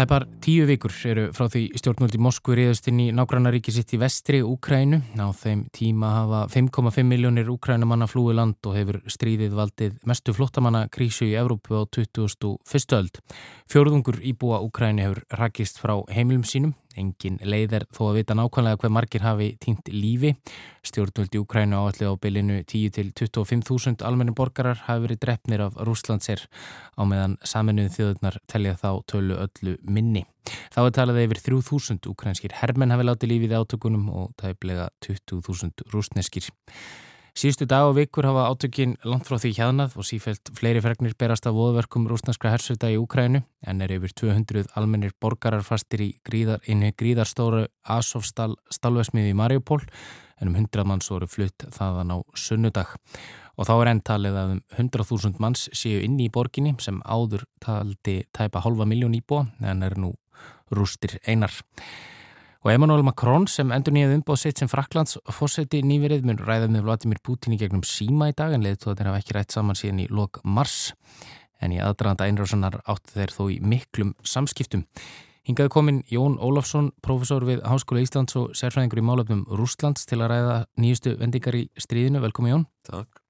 Tæpar 0.00 0.24
tíu 0.40 0.64
vikur 0.64 0.94
eru 1.10 1.26
frá 1.36 1.44
því 1.52 1.60
stjórnvöldi 1.76 2.16
Moskvu 2.22 2.54
reyðast 2.56 2.86
inn 2.88 3.02
í 3.02 3.08
nágrannaríki 3.12 3.72
sitt 3.74 3.90
í 3.92 3.98
vestri 4.00 4.38
Úkrænu. 4.40 5.00
Á 5.20 5.28
þeim 5.36 5.66
tíma 5.76 6.12
hafa 6.14 6.44
5,5 6.54 7.04
miljónir 7.04 7.50
úkrænumanna 7.52 8.08
flúi 8.08 8.32
land 8.32 8.56
og 8.64 8.78
hefur 8.78 9.00
stríðið 9.04 9.58
valdið 9.58 9.98
mestu 10.08 10.32
flottamanna 10.32 10.86
krísu 10.88 11.26
í 11.28 11.34
Evrópu 11.36 11.76
á 11.76 11.84
2001. 11.92 12.96
öld. 12.96 13.20
Fjóruðungur 13.68 14.22
íbúa 14.24 14.62
Úkræni 14.64 15.04
hefur 15.04 15.20
rakist 15.36 15.82
frá 15.82 15.98
heimilum 16.08 16.48
sínum 16.48 16.72
Engin 17.00 17.38
leiðir 17.42 17.86
þó 17.96 18.02
að 18.10 18.18
vita 18.20 18.36
nákvæmlega 18.38 18.80
hver 18.82 18.92
margir 18.94 19.24
hafi 19.24 19.48
týnt 19.62 19.90
lífi. 19.92 20.34
Stjórnvöldi 20.86 21.40
Úkrænu 21.40 21.80
áallega 21.80 22.12
á 22.12 22.20
bylinu 22.20 22.60
10-25.000 22.70 24.04
almenni 24.06 24.36
borgarar 24.36 24.84
hafi 24.86 25.06
verið 25.06 25.22
drefnir 25.24 25.64
af 25.66 25.78
Rúslandser 25.88 26.46
á 26.96 27.02
meðan 27.08 27.36
saminuð 27.42 27.92
þjóðurnar 27.96 28.40
telja 28.50 28.76
þá 28.80 28.90
tölu 29.10 29.40
öllu 29.42 29.76
minni. 29.84 30.24
Þá 30.72 30.80
er 30.86 30.96
talað 30.96 31.22
yfir 31.26 31.42
3.000 31.50 32.10
úkrænskir 32.10 32.56
hermenn 32.62 32.94
hafi 32.94 33.06
látið 33.06 33.34
lífið 33.34 33.58
átökunum 33.60 34.08
og 34.14 34.32
tæplega 34.40 34.88
20.000 35.04 35.90
rúsneskir. 35.92 36.50
Síðustu 37.30 37.66
dag 37.70 37.86
og 37.86 37.94
vikur 37.94 38.26
hafa 38.26 38.48
átökin 38.50 38.96
langt 39.06 39.28
frá 39.28 39.38
því 39.38 39.52
hjaðnað 39.54 39.92
og 40.00 40.06
sífælt 40.08 40.50
fleiri 40.58 40.82
fregnir 40.82 41.14
berast 41.18 41.46
af 41.46 41.54
voðverkum 41.54 42.08
rúsnarskra 42.10 42.50
hersöta 42.50 42.90
í 42.90 42.98
Úkrænu 42.98 43.42
en 43.70 43.84
er 43.84 43.94
yfir 43.94 44.14
200 44.24 44.72
almennir 44.74 45.14
borgarar 45.22 45.62
fastir 45.62 46.02
í 46.02 46.08
gríðar, 46.26 46.64
gríðarstóru 46.66 47.68
Asofstal 47.86 48.56
stálvesmiði 48.74 49.30
í 49.30 49.38
Mariupól 49.38 49.78
en 50.40 50.50
um 50.50 50.58
100 50.58 50.86
manns 50.88 51.10
voru 51.12 51.28
flutt 51.30 51.68
þaðan 51.70 52.16
á 52.16 52.18
sunnudag 52.34 52.96
og 53.60 53.68
þá 53.68 53.74
er 53.76 53.92
enn 53.92 54.04
talið 54.10 54.38
að 54.40 54.54
um 54.56 54.62
100.000 54.78 55.42
manns 55.42 55.68
séu 55.76 56.02
inni 56.02 56.26
í 56.26 56.32
borginni 56.34 56.74
sem 56.82 56.98
áður 57.06 57.46
taldi 57.62 58.22
tæpa 58.34 58.64
halva 58.64 58.88
miljón 58.88 59.14
íbúa 59.14 59.46
en 59.62 59.84
er 59.86 59.98
nú 60.00 60.16
rústir 60.74 61.20
einar. 61.28 61.52
Og 62.60 62.68
Emmanuel 62.74 63.00
Macron 63.00 63.46
sem 63.48 63.70
endur 63.72 63.94
nýjað 63.96 64.18
umbóð 64.18 64.42
sitt 64.42 64.60
sem 64.60 64.68
Fraklands 64.68 65.16
fórseti 65.32 65.78
nýverið 65.80 66.26
mun 66.28 66.40
ræðað 66.44 66.74
með 66.74 66.82
Vladimir 66.84 67.20
Putin 67.24 67.54
í 67.56 67.58
gegnum 67.60 67.80
síma 67.88 68.28
í 68.28 68.34
dag 68.36 68.52
en 68.52 68.66
leðtóðin 68.66 69.08
hafa 69.08 69.22
ekki 69.22 69.36
rætt 69.36 69.56
saman 69.56 69.78
síðan 69.80 70.02
í 70.04 70.10
lok 70.12 70.42
mars 70.44 70.92
en 71.64 71.72
í 71.72 71.80
aðdraðanda 71.80 72.28
einrásunar 72.28 72.76
áttu 72.84 73.16
þeir 73.16 73.32
þó 73.32 73.42
í 73.54 73.58
miklum 73.64 74.12
samskiptum. 74.20 74.84
Hingaði 75.48 75.72
komin 75.72 76.02
Jón 76.12 76.36
Ólafsson, 76.36 76.92
profesor 77.00 77.48
við 77.48 77.64
Háskóla 77.64 78.04
Íslands 78.04 78.36
og 78.36 78.52
sérfræðingur 78.52 79.00
í 79.00 79.08
málöfnum 79.08 79.46
Rúslands 79.56 80.04
til 80.04 80.20
að 80.20 80.34
ræða 80.34 80.56
nýjustu 80.76 81.16
vendingar 81.16 81.56
í 81.56 81.64
stríðinu. 81.80 82.20
Velkomi 82.28 82.52
Jón. 82.52 82.68
Takk. 82.84 83.24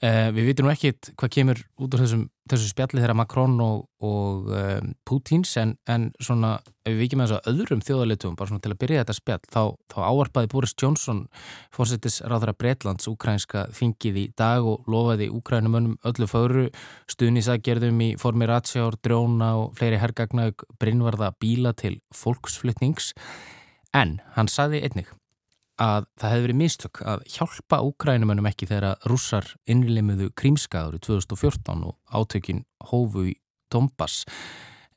Uh, 0.00 0.30
við 0.32 0.46
vitum 0.48 0.64
nú 0.64 0.70
ekkit 0.72 1.10
hvað 1.20 1.32
kemur 1.34 1.58
út 1.76 1.92
úr 1.92 2.00
þessum, 2.00 2.22
þessu 2.48 2.70
spjalli 2.70 3.02
þeirra 3.02 3.16
Macron 3.18 3.58
og, 3.60 3.82
og 4.00 4.46
um, 4.48 4.94
Pútins 5.04 5.50
en, 5.60 5.74
en 5.92 6.06
svona 6.16 6.54
ef 6.86 6.94
við 6.94 7.02
vikjum 7.02 7.20
að 7.20 7.34
þess 7.34 7.36
að 7.36 7.50
öðrum 7.52 7.82
þjóðarleitum 7.84 8.38
bara 8.38 8.48
svona 8.48 8.64
til 8.64 8.72
að 8.72 8.78
byrja 8.80 9.02
þetta 9.02 9.16
spjall 9.18 9.44
þá, 9.44 9.60
þá 9.92 9.98
áarpaði 10.06 10.50
Boris 10.54 10.74
Johnson 10.80 11.20
fórsetis 11.76 12.16
ráðara 12.24 12.56
Breitlands 12.56 13.12
úkrænska 13.12 13.66
þingið 13.76 14.22
í 14.22 14.26
dag 14.40 14.64
og 14.72 14.88
lofaði 14.88 15.28
úkrænumönnum 15.36 16.00
öllu 16.08 16.32
föru 16.32 16.66
stuðnisagerðum 17.12 18.00
í 18.08 18.10
formi 18.24 18.48
ratsjár, 18.48 18.96
dróna 19.04 19.52
og 19.60 19.76
fleiri 19.76 20.00
hergagnaug 20.00 20.64
brinnvarða 20.80 21.34
bíla 21.36 21.76
til 21.76 21.98
fólksflutnings. 22.16 23.12
En 23.92 24.22
hann 24.32 24.48
saði 24.48 24.80
einnig 24.80 25.12
að 25.80 26.08
það 26.20 26.32
hefði 26.34 26.44
verið 26.46 26.58
mistök 26.60 27.00
að 27.08 27.22
hjálpa 27.34 27.78
úkrænumönnum 27.88 28.48
ekki 28.50 28.68
þegar 28.68 29.06
rússar 29.08 29.46
innlimuðu 29.70 30.30
krímskaður 30.36 30.98
í 30.98 31.02
2014 31.06 31.86
og 31.88 31.96
átökin 32.12 32.64
hófu 32.90 33.30
í 33.30 33.34
Donbass, 33.70 34.24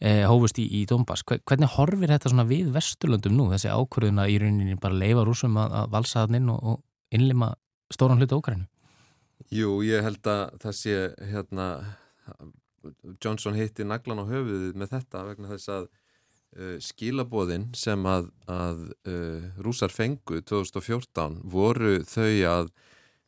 eh, 0.01 0.23
hófust 0.27 0.59
í, 0.59 0.65
í 0.81 0.83
Donbass. 0.89 1.23
Hvernig 1.23 1.75
horfir 1.77 2.11
þetta 2.11 2.31
svona 2.31 2.47
við 2.49 2.71
Vesturlöndum 2.75 3.37
nú, 3.37 3.49
þessi 3.53 3.71
ákvörðuna 3.71 4.27
í 4.31 4.39
rauninni 4.41 4.79
bara 4.81 4.97
leifa 4.97 5.25
rússum 5.27 5.59
að, 5.61 5.77
að 5.83 5.91
valsa 5.93 6.25
hann 6.25 6.39
inn 6.39 6.49
og, 6.51 6.63
og 6.63 7.15
innlima 7.15 7.53
stóran 7.93 8.19
hlutu 8.19 8.41
úkrænu? 8.41 8.67
Jú, 9.53 9.77
ég 9.85 10.03
held 10.03 10.25
að 10.27 10.71
sé 10.73 10.97
hérna 11.29 11.67
Johnson 13.23 13.55
hitti 13.55 13.85
naglan 13.87 14.23
á 14.23 14.25
höfuðið 14.27 14.79
með 14.79 14.95
þetta 14.97 15.27
vegna 15.27 15.51
þess 15.53 15.71
að 15.71 15.87
uh, 16.57 16.75
skilabóðin 16.83 17.69
sem 17.77 18.03
að, 18.09 18.29
að 18.49 18.83
uh, 19.09 19.47
rúsar 19.63 19.93
fengu 19.93 20.41
2014 20.41 21.39
voru 21.53 21.99
þau 22.07 22.29
að, 22.49 22.69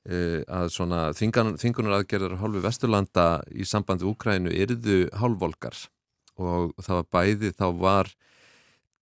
uh, 0.10 0.42
að 0.48 1.18
þingunar 1.22 1.98
aðgerðar 2.00 2.38
hálfu 2.42 2.64
Vesturlanda 2.66 3.28
í 3.52 3.68
sambandi 3.68 4.08
Úkrænu 4.10 4.54
yrðu 4.54 5.06
hálfvolkar 5.20 5.88
og 6.36 6.76
það 6.84 7.02
var 7.02 7.12
bæði 7.16 7.52
þá 7.56 7.68
var 7.80 8.14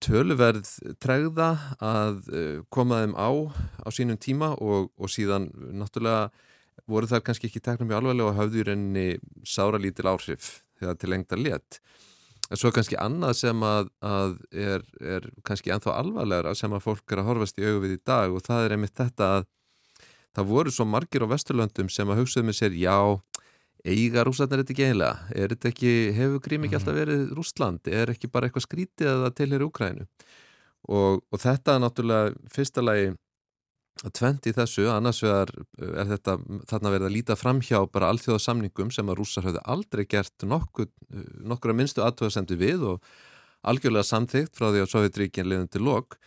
töluverð 0.04 0.68
tregða 1.00 1.48
að 1.82 2.18
koma 2.74 3.00
þeim 3.00 3.14
á 3.16 3.30
á 3.82 3.88
sínum 3.94 4.18
tíma 4.20 4.52
og, 4.60 4.90
og 5.00 5.10
síðan 5.10 5.48
náttúrulega 5.74 6.28
voru 6.90 7.08
það 7.08 7.24
kannski 7.26 7.48
ekki 7.48 7.62
tekna 7.64 7.88
mjög 7.88 8.02
alveg 8.02 8.26
og 8.26 8.38
hafðu 8.38 8.60
í 8.60 8.66
rauninni 8.68 9.06
sára 9.48 9.80
lítil 9.80 10.10
áhrif 10.10 10.60
þegar 10.78 10.98
til 11.00 11.10
lengta 11.12 11.38
létt 11.40 11.80
En 12.52 12.60
svo 12.60 12.70
kannski 12.74 12.98
annað 13.00 13.38
sem 13.38 13.62
að, 13.64 13.88
að 14.04 14.34
er, 14.52 14.82
er 15.00 15.28
kannski 15.48 15.72
enþá 15.72 15.94
alvarlegra 15.96 16.52
sem 16.58 16.72
að 16.76 16.84
fólk 16.84 17.14
er 17.14 17.22
að 17.22 17.30
horfast 17.30 17.60
í 17.60 17.64
auðvið 17.64 17.94
í 17.96 18.00
dag 18.04 18.34
og 18.34 18.44
það 18.44 18.66
er 18.66 18.74
einmitt 18.76 18.98
þetta 19.00 19.30
að 19.38 19.46
það 20.34 20.50
voru 20.50 20.74
svo 20.74 20.86
margir 20.88 21.24
á 21.24 21.32
Vesturlöndum 21.32 21.88
sem 21.92 22.10
að 22.10 22.20
hugsaðu 22.20 22.48
með 22.50 22.58
sér 22.58 22.76
já, 22.76 22.98
eiga 23.84 24.24
rúslandar 24.26 24.62
þetta 24.62 24.74
ekki 24.74 24.88
einlega? 24.90 25.28
Er 25.32 25.54
þetta 25.54 25.70
ekki, 25.70 25.92
hefur 26.18 26.44
grím 26.44 26.66
ekki 26.66 26.78
alltaf 26.80 26.94
mhm. 26.94 27.02
verið 27.02 27.34
Rúsland? 27.38 27.92
Er 28.00 28.12
ekki 28.12 28.30
bara 28.32 28.48
eitthvað 28.48 28.66
skrítið 28.66 29.12
að 29.12 29.24
það 29.24 29.36
tilherir 29.40 29.66
Úkrænu? 29.68 30.08
Og, 30.84 31.22
og 31.32 31.40
þetta 31.40 31.76
er 31.76 31.84
náttúrulega 31.84 32.50
fyrsta 32.52 32.84
lagi 32.84 33.12
tvent 34.02 34.48
í 34.50 34.52
þessu, 34.54 34.88
annars 34.90 35.22
vegar 35.24 35.52
eh, 35.54 35.92
er 36.02 36.08
þetta 36.14 36.38
þarna 36.70 36.92
verið 36.94 37.08
að 37.08 37.14
líta 37.14 37.36
fram 37.38 37.62
hjá 37.64 37.78
bara 37.90 38.10
alþjóðasamningum 38.12 38.90
sem 38.94 39.10
að 39.10 39.20
rússar 39.20 39.46
hafði 39.48 39.62
aldrei 39.74 40.04
gert 40.10 40.46
nokkur, 40.48 40.90
eh, 41.14 41.30
nokkur 41.46 41.72
að 41.72 41.80
minnstu 41.80 42.04
aðtöðasendu 42.04 42.58
við 42.60 42.84
og 42.94 43.14
algjörlega 43.64 44.08
samþygt 44.10 44.58
frá 44.58 44.68
því 44.70 44.84
að 44.84 44.92
Sovjetríkinn 44.92 45.48
liðum 45.48 45.70
til 45.72 45.84
lok. 45.86 46.18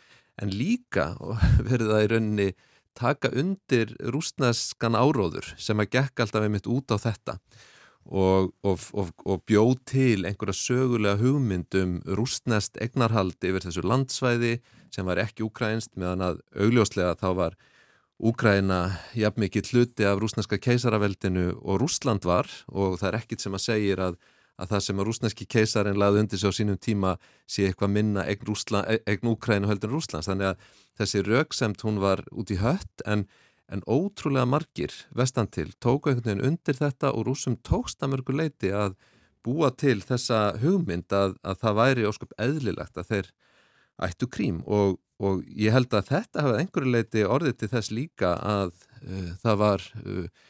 En 0.42 0.54
líka 0.54 1.12
verið 1.70 1.94
það 1.94 2.04
í 2.06 2.12
rauninni 2.14 2.50
taka 2.98 3.30
undir 3.38 3.94
rúsneskan 4.14 4.98
áróður 4.98 5.52
sem 5.62 5.78
að 5.78 5.92
gekk 6.00 6.24
alltaf 6.24 6.46
einmitt 6.48 6.70
út 6.72 6.90
á 6.90 6.98
þetta 6.98 7.38
og, 8.08 8.54
og, 8.66 8.80
og, 8.98 9.12
og 9.28 9.44
bjóð 9.46 9.76
til 9.90 10.26
einhverja 10.26 10.56
sögulega 10.56 11.20
hugmyndum 11.22 12.00
rústnest 12.18 12.80
egnarhaldi 12.82 13.52
yfir 13.52 13.68
þessu 13.68 13.84
landsvæði 13.86 14.56
sem 14.94 15.08
var 15.08 15.22
ekki 15.22 15.46
úkrænst 15.46 15.96
meðan 16.00 16.24
að 16.32 16.39
augljóslega 16.56 17.17
þá 17.20 17.29
var 17.41 17.58
Úkræna 18.17 18.98
jafn 19.13 19.44
mikið 19.44 19.67
hluti 19.70 20.06
af 20.10 20.17
rúsneska 20.17 20.58
keisaraveldinu 20.58 21.51
og 21.62 21.84
Rúsland 21.84 22.25
var. 22.25 22.50
Og 22.74 22.96
það 22.98 23.12
er 23.12 23.17
ekkit 23.20 23.44
sem 23.44 23.53
að 23.53 23.62
segja 23.62 23.98
að, 24.08 24.15
að 24.58 24.72
það 24.72 24.82
sem 24.88 25.01
að 25.01 25.06
rúsneski 25.06 25.46
keisarin 25.46 26.00
laði 26.01 26.24
undir 26.24 26.41
sig 26.41 26.50
á 26.50 26.58
sínum 26.58 26.79
tíma 26.82 27.12
sé 27.46 27.67
eitthvað 27.67 27.94
minna 27.94 28.24
eign, 28.25 28.58
eign 29.06 29.29
Úkrænu 29.29 29.70
höldin 29.70 29.94
Rúslands 29.94 30.32
þannig 30.32 30.50
að 30.50 30.72
þessi 30.98 31.22
rauksemt 31.27 31.86
hún 31.86 32.01
var 32.01 32.25
út 32.34 32.50
í 32.50 32.58
hött 32.58 33.06
en 33.06 33.27
en 33.67 33.84
ótrúlega 33.84 34.48
margir 34.48 34.94
vestantil 35.15 35.74
tóku 35.84 36.12
einhvern 36.12 36.39
veginn 36.39 36.53
undir 36.53 36.77
þetta 36.77 37.12
og 37.12 37.27
rúsum 37.27 37.58
tókst 37.67 38.03
að 38.03 38.13
mörgu 38.13 38.36
leiti 38.36 38.72
að 38.72 38.96
búa 39.44 39.72
til 39.75 40.00
þessa 40.03 40.58
hugmynd 40.62 41.12
að, 41.12 41.36
að 41.44 41.60
það 41.63 41.77
væri 41.82 42.08
ósköp 42.08 42.38
eðlilegt 42.39 43.00
að 43.00 43.12
þeir 43.12 43.29
ættu 44.04 44.30
krím 44.30 44.62
og, 44.66 45.00
og 45.24 45.42
ég 45.48 45.74
held 45.74 45.94
að 45.98 46.12
þetta 46.12 46.46
hafði 46.46 46.62
einhverju 46.63 46.94
leiti 46.94 47.25
orðið 47.25 47.58
til 47.62 47.72
þess 47.74 47.94
líka 47.96 48.36
að 48.38 48.72
uh, 49.01 49.34
það 49.44 49.60
var 49.63 49.86
uh, 50.04 50.48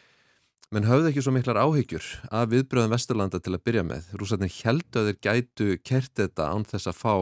menn 0.75 0.88
hafði 0.89 1.12
ekki 1.13 1.24
svo 1.24 1.36
miklar 1.36 1.62
áhyggjur 1.63 2.08
af 2.27 2.50
viðbröðum 2.51 2.96
Vesturlanda 2.96 3.39
til 3.44 3.56
að 3.56 3.66
byrja 3.70 3.86
með 3.88 4.13
rúsarnir 4.20 4.56
heldu 4.63 5.01
að 5.01 5.12
þeir 5.12 5.20
gætu 5.30 5.70
kert 5.88 6.13
þetta 6.20 6.50
án 6.51 6.68
þess 6.68 6.92
að 6.92 7.00
fá 7.00 7.13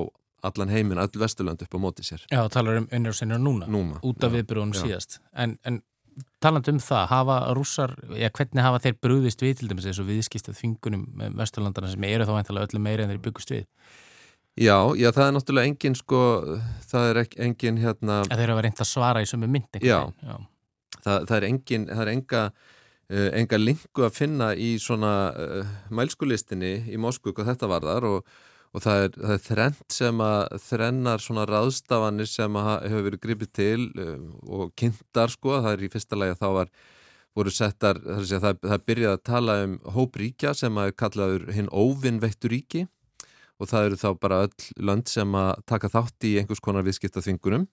allan 0.45 0.69
heiminn, 0.69 1.01
all 1.01 1.19
Vesturland 1.19 1.61
upp 1.65 1.75
á 1.75 1.79
móti 1.81 2.05
sér. 2.05 2.23
Já, 2.29 2.43
talar 2.53 2.81
um 2.81 2.87
innrjóðsynir 2.93 3.41
núna, 3.41 3.67
núna, 3.71 3.99
út 4.05 4.23
af 4.25 4.33
viðbrúðunum 4.35 4.77
síðast. 4.77 5.19
En, 5.33 5.57
en 5.65 5.81
taland 6.43 6.67
um 6.71 6.79
það, 6.83 7.05
hafa 7.11 7.37
rússar, 7.57 7.95
já, 8.15 8.29
hvernig 8.29 8.65
hafa 8.65 8.81
þeir 8.85 8.97
brúðist 9.03 9.43
við 9.43 9.59
til 9.59 9.69
dæmis 9.71 9.87
þessu 9.89 10.05
viðskistað 10.07 10.59
þingunum 10.61 11.07
með 11.21 11.39
Vesturlandana 11.41 11.91
sem 11.91 12.07
eru 12.07 12.27
þá 12.27 12.35
eintalega 12.37 12.69
öllu 12.69 12.83
meira 12.83 13.05
en 13.05 13.13
þeir 13.13 13.23
byggust 13.25 13.55
við? 13.55 13.65
Já, 14.55 14.77
já, 14.95 15.09
það 15.11 15.25
er 15.25 15.33
náttúrulega 15.35 15.67
engin 15.71 15.97
sko, 15.99 16.19
það 16.87 17.09
er 17.09 17.21
ekki 17.25 17.41
engin 17.43 17.81
hérna... 17.81 18.21
Að 18.23 18.39
þeir 18.39 18.45
eru 18.45 18.55
að 18.55 18.63
reynda 18.67 18.85
að 18.85 18.91
svara 18.93 19.23
í 19.23 19.27
sömu 19.27 19.49
myndi. 19.51 19.81
Já, 19.83 19.99
já. 20.23 20.37
Það, 21.01 21.17
það 21.27 21.35
er 21.37 21.47
engin, 21.49 21.87
það 21.91 22.05
er 22.05 22.13
enga 22.13 22.47
Uh, 23.05 23.27
enga 23.37 23.59
lingu 23.61 24.01
að 24.01 24.15
finna 24.17 24.47
í 24.57 24.79
svona 24.81 25.29
uh, 25.37 25.73
mælskulistinni 25.93 26.87
í 26.89 26.97
Moskvuk 26.97 27.37
og 27.37 27.45
þetta 27.45 27.67
var 27.69 27.83
þar 27.85 28.07
og, 28.09 28.31
og 28.73 28.81
það 28.81 29.01
er, 29.03 29.19
er 29.35 29.43
þrent 29.45 29.93
sem 29.93 30.23
að 30.25 30.55
þrennar 30.63 31.21
svona 31.21 31.43
ráðstafanir 31.45 32.31
sem 32.31 32.57
að 32.57 32.71
hefur 32.87 33.05
verið 33.05 33.21
gripið 33.27 33.51
til 33.59 33.85
um, 34.01 34.23
og 34.49 34.73
kynntar 34.73 35.29
sko, 35.35 35.59
það 35.59 35.69
er 35.75 35.85
í 35.85 35.91
fyrsta 35.93 36.17
lagi 36.17 36.33
að 36.33 36.41
þá 36.41 36.47
var 36.55 36.73
voru 37.37 37.53
settar, 37.53 38.01
það, 38.01 38.33
það, 38.47 38.57
það 38.65 38.87
byrjaði 38.89 39.19
að 39.19 39.23
tala 39.29 39.59
um 39.67 39.77
hópríkja 39.99 40.55
sem 40.57 40.81
að 40.81 40.95
kallaður 41.03 41.47
hinn 41.53 41.69
óvinnveittur 41.69 42.55
ríki 42.55 42.87
og 43.59 43.69
það 43.71 43.89
eru 43.89 43.99
þá 44.01 44.09
bara 44.19 44.41
öll 44.45 44.85
lönd 44.89 45.07
sem 45.11 45.37
að 45.39 45.53
taka 45.69 45.91
þátt 45.93 46.27
í 46.27 46.35
einhvers 46.41 46.63
konar 46.63 46.85
viðskipta 46.85 47.23
þingunum 47.23 47.67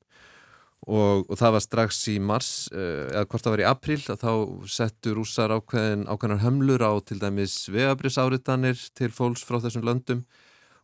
og, 0.86 1.28
og 1.30 1.38
það 1.38 1.56
var 1.56 1.64
strax 1.64 2.00
í 2.10 2.16
mars, 2.22 2.52
eh, 2.74 3.08
eða 3.12 3.26
hvort 3.30 3.46
það 3.46 3.54
var 3.54 3.62
í 3.62 3.68
april 3.70 3.98
að 4.00 4.22
þá 4.22 4.32
settur 4.76 5.18
rúsar 5.18 5.54
ákveðin 5.54 6.08
ákveðinar 6.08 6.42
hömlur 6.42 6.82
á 6.82 6.92
til 7.06 7.20
dæmis 7.22 7.58
vegabrisáritanir 7.70 8.88
til 8.98 9.12
fólks 9.14 9.44
frá 9.46 9.60
þessum 9.62 9.86
löndum. 9.86 10.24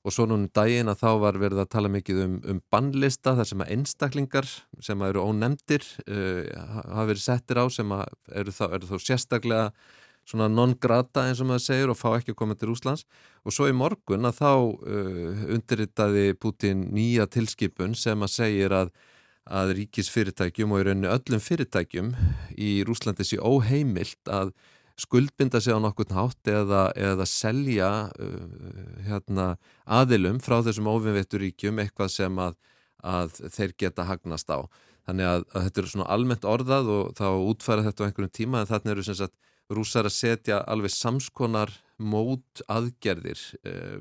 Og 0.06 0.14
svo 0.14 0.28
núna 0.30 0.46
daginn 0.54 0.88
að 0.88 1.00
þá 1.02 1.10
var 1.20 1.38
verið 1.42 1.60
að 1.64 1.72
tala 1.74 1.88
mikið 1.90 2.20
um, 2.22 2.36
um 2.46 2.60
bannlista 2.70 3.34
þar 3.36 3.48
sem 3.50 3.64
að 3.64 3.72
einstaklingar 3.74 4.46
sem 4.80 5.02
að 5.02 5.10
eru 5.10 5.24
ónemdir 5.26 5.82
uh, 6.06 6.46
hafa 6.86 7.08
verið 7.10 7.24
settir 7.24 7.58
á 7.58 7.66
sem 7.66 7.92
að 7.92 8.06
eru 8.40 8.54
þá, 8.54 8.64
eru 8.78 8.88
þá 8.88 8.96
sérstaklega 9.02 9.64
svona 10.28 10.48
non-grata 10.52 11.24
eins 11.28 11.40
og 11.40 11.48
maður 11.48 11.64
segir 11.64 11.92
og 11.92 11.98
fá 11.98 12.08
ekki 12.18 12.34
að 12.34 12.40
koma 12.42 12.56
til 12.58 12.72
Úslands 12.74 13.04
og 13.48 13.54
svo 13.54 13.68
í 13.70 13.76
morgun 13.76 14.28
að 14.28 14.40
þá 14.42 14.50
uh, 14.52 15.44
undirritaði 15.56 16.32
Putin 16.40 16.88
nýja 16.94 17.28
tilskipun 17.32 17.96
sem 17.96 18.24
að 18.24 18.34
segir 18.34 18.74
að, 18.76 18.90
að 19.48 19.76
ríkisfyrirtækjum 19.80 20.74
og 20.74 20.82
í 20.82 20.88
rauninni 20.88 21.12
öllum 21.12 21.44
fyrirtækjum 21.44 22.12
í 22.60 22.72
Úslandi 22.88 23.24
sé 23.24 23.40
óheimilt 23.40 24.32
að 24.32 24.52
skuldbinda 24.98 25.62
sig 25.62 25.72
á 25.72 25.80
nokkurn 25.80 26.16
hátt 26.16 26.50
eða, 26.50 26.88
eða 26.98 27.26
selja 27.28 27.90
uh, 28.10 28.44
hérna, 29.08 29.54
aðilum 29.86 30.42
frá 30.44 30.58
þessum 30.66 30.90
ofinvetturíkjum 30.92 31.80
eitthvað 31.84 32.12
sem 32.18 32.42
að, 32.42 32.58
að 33.00 33.40
þeir 33.54 33.76
geta 33.78 34.08
hagnast 34.10 34.50
á. 34.50 34.66
Þannig 35.08 35.24
að, 35.24 35.44
að 35.54 35.62
þetta 35.64 35.80
eru 35.80 35.90
svona 35.94 36.08
almennt 36.12 36.44
orðað 36.44 36.90
og 36.92 37.12
þá 37.16 37.28
útfæra 37.32 37.84
þetta 37.86 38.04
á 38.04 38.06
einhvern 38.10 38.34
tíma 38.34 38.60
en 38.60 38.68
þarna 38.68 38.92
eru 38.92 39.04
sem 39.06 39.16
sagt 39.16 39.38
rúsar 39.72 40.08
að 40.08 40.16
setja 40.16 40.62
alveg 40.66 40.92
samskonar 40.94 41.72
mót 41.98 42.62
aðgerðir 42.70 43.40
eh, 43.66 43.96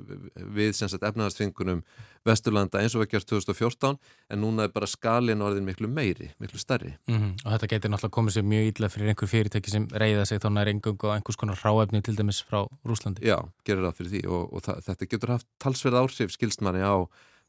við 0.53 0.75
efnaðarstfingunum 1.09 1.81
Vesturlanda 2.27 2.81
eins 2.83 2.93
og 2.97 3.07
árið 3.07 3.25
2014 3.31 3.97
en 4.33 4.41
núna 4.41 4.67
er 4.67 4.73
bara 4.75 4.89
skalin 4.89 5.41
orðin 5.41 5.65
miklu 5.65 5.89
meiri, 5.89 6.29
miklu 6.41 6.59
starri. 6.61 6.93
Mm 7.07 7.17
-hmm. 7.17 7.31
Og 7.45 7.51
þetta 7.53 7.67
getur 7.73 7.91
náttúrulega 7.91 8.17
komið 8.17 8.35
sér 8.35 8.45
mjög 8.45 8.67
illa 8.71 8.89
fyrir 8.89 9.07
einhver 9.09 9.27
fyrirtæki 9.27 9.71
sem 9.71 9.87
reyða 9.87 10.25
sig 10.25 10.39
þá 10.39 10.49
nær 10.53 10.67
engung 10.67 11.03
og 11.03 11.15
einhvers 11.15 11.35
konar 11.37 11.57
ráefni 11.63 12.01
til 12.01 12.17
dæmis 12.17 12.43
frá 12.43 12.67
Rúslandi. 12.85 13.25
Já, 13.25 13.49
gerir 13.65 13.83
það 13.83 13.95
fyrir 13.97 14.11
því 14.11 14.27
og, 14.27 14.53
og 14.53 14.61
þetta 14.61 15.05
getur 15.09 15.29
haft 15.29 15.47
talsverð 15.59 15.95
áhrif 15.95 16.31
skilstmanni 16.31 16.83
á 16.83 17.07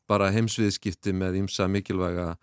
bara 0.08 0.30
heimsviðskipti 0.30 1.12
með 1.12 1.42
ímsa 1.42 1.68
mikilvæga 1.68 2.36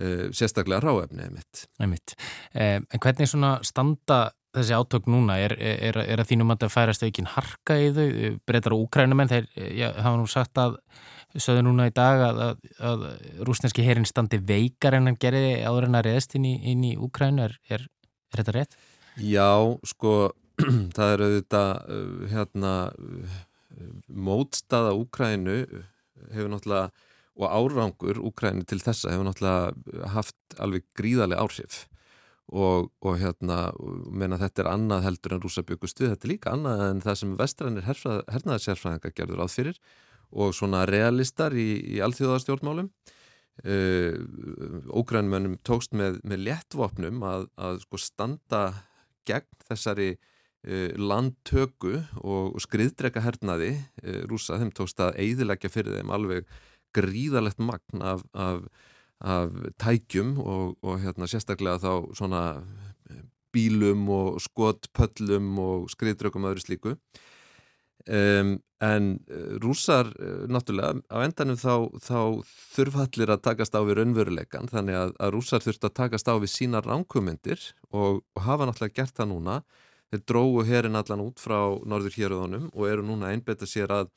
uh, 0.00 0.28
sérstaklega 0.32 0.80
ráefni 0.80 1.22
einmitt. 1.22 1.68
einmitt. 1.80 2.14
Eh, 2.54 2.76
en 2.76 3.00
hvernig 3.00 3.28
svona 3.28 3.58
standa 3.62 4.30
þessi 4.56 4.74
átök 4.74 5.06
núna, 5.10 5.36
er, 5.38 5.54
er, 5.60 5.98
er 6.02 6.22
að 6.22 6.32
þínum 6.32 6.52
að 6.54 6.64
það 6.64 6.72
færast 6.74 7.04
aukin 7.06 7.30
harka 7.30 7.76
í 7.78 7.90
þau, 7.94 8.06
breytar 8.48 8.74
og 8.74 8.84
úkrænumenn, 8.86 9.30
þeir 9.30 9.46
já, 9.78 9.88
hafa 10.02 10.18
nú 10.18 10.26
sagt 10.30 10.58
að, 10.58 10.78
sögðu 11.36 11.62
núna 11.68 11.86
í 11.86 11.94
dag 11.94 12.24
að, 12.26 12.40
að, 12.46 12.64
að 12.90 13.04
rúsneski 13.46 13.84
herin 13.86 14.08
standi 14.08 14.40
veikar 14.42 14.96
en 14.98 15.06
hann 15.06 15.20
gerði 15.22 15.60
áður 15.62 15.86
en 15.86 16.00
að 16.00 16.08
reyðast 16.08 16.34
inn 16.38 16.48
í, 16.50 16.54
í 16.74 16.94
Úkrænu, 16.98 17.46
er, 17.46 17.60
er 17.70 17.86
þetta 18.40 18.56
rétt? 18.56 18.74
Já, 19.22 19.52
sko, 19.86 20.16
það 20.96 21.14
er 21.14 21.24
auðvitað, 21.28 21.70
uh, 21.94 22.26
hérna, 22.32 22.74
mótstaða 24.10 24.96
Úkrænu 24.98 25.60
hefur 26.34 26.50
náttúrulega, 26.50 26.90
og 27.40 27.54
árangur 27.54 28.18
Úkrænu 28.32 28.66
til 28.68 28.82
þessa 28.82 29.14
hefur 29.14 29.30
náttúrulega 29.30 30.10
haft 30.16 30.58
alveg 30.58 30.88
gríðarlega 30.98 31.46
áhrif 31.46 31.84
og, 32.50 32.90
og 33.06 33.18
hérna 33.20 33.70
meina 34.10 34.38
þetta 34.40 34.64
er 34.64 34.70
annað 34.72 35.06
heldur 35.06 35.36
en 35.36 35.42
rúsa 35.44 35.62
byggustu 35.66 36.08
þetta 36.08 36.26
er 36.26 36.32
líka 36.32 36.54
annað 36.54 36.84
en 36.88 37.02
það 37.04 37.18
sem 37.20 37.34
vestrænir 37.38 37.86
hernaðarsérfræðingar 37.86 39.14
gerður 39.14 39.44
áð 39.44 39.54
fyrir 39.54 39.82
og 40.30 40.54
svona 40.54 40.84
realistar 40.88 41.54
í, 41.58 41.96
í 41.96 42.02
alþjóðastjórnmálum. 42.04 42.90
Ógrænmönnum 43.60 45.56
uh, 45.58 45.62
tókst 45.66 45.92
með, 45.96 46.20
með 46.24 46.44
léttvopnum 46.46 47.24
að, 47.26 47.48
að 47.60 47.80
sko 47.82 48.00
standa 48.00 48.62
gegn 49.28 49.48
þessari 49.68 50.14
uh, 50.14 50.94
landtöku 50.96 51.98
og, 52.22 52.54
og 52.54 52.62
skriðdrega 52.64 53.24
hernaði 53.26 53.74
uh, 53.76 54.22
rúsa, 54.30 54.56
þeim 54.60 54.72
tókst 54.72 55.02
að 55.04 55.18
eidilegja 55.20 55.72
fyrir 55.72 55.98
þeim 55.98 56.14
alveg 56.14 56.48
gríðalegt 56.96 57.60
magn 57.62 58.06
af, 58.06 58.24
af 58.32 58.64
af 59.20 59.52
tækjum 59.80 60.38
og, 60.40 60.76
og 60.82 61.00
hérna, 61.02 61.28
sérstaklega 61.28 61.80
þá 61.82 61.92
svona 62.16 62.44
bílum 63.54 64.08
og 64.14 64.40
skotpöllum 64.44 65.58
og 65.60 65.90
skriðdrökum 65.92 66.46
og 66.46 66.54
öðru 66.54 66.64
slíku. 66.64 66.96
Um, 68.08 68.58
en 68.80 69.18
eh, 69.28 69.58
rúsar 69.60 70.08
eh, 70.16 70.46
náttúrulega 70.48 71.02
á 71.12 71.20
endanum 71.20 71.58
þá, 71.60 71.92
þá 72.00 72.40
þurfallir 72.72 73.28
að 73.28 73.42
takast 73.44 73.76
á 73.76 73.84
við 73.84 73.98
raunveruleikan 73.98 74.70
þannig 74.72 74.96
að, 74.96 75.12
að 75.20 75.32
rúsar 75.34 75.60
þurft 75.60 75.84
að 75.84 75.96
takast 75.98 76.30
á 76.32 76.34
við 76.40 76.48
sína 76.48 76.80
ránkumundir 76.80 77.60
og, 77.92 78.22
og 78.24 78.40
hafa 78.46 78.70
náttúrulega 78.70 79.02
gert 79.02 79.20
það 79.20 79.28
núna. 79.34 79.58
Þeir 80.10 80.24
drógu 80.32 80.64
herin 80.66 80.96
allan 80.96 81.26
út 81.26 81.44
frá 81.44 81.58
norður 81.84 82.16
héröðunum 82.16 82.70
og 82.72 82.88
eru 82.88 83.04
núna 83.04 83.34
einbeta 83.34 83.68
sér 83.68 83.92
að 83.92 84.08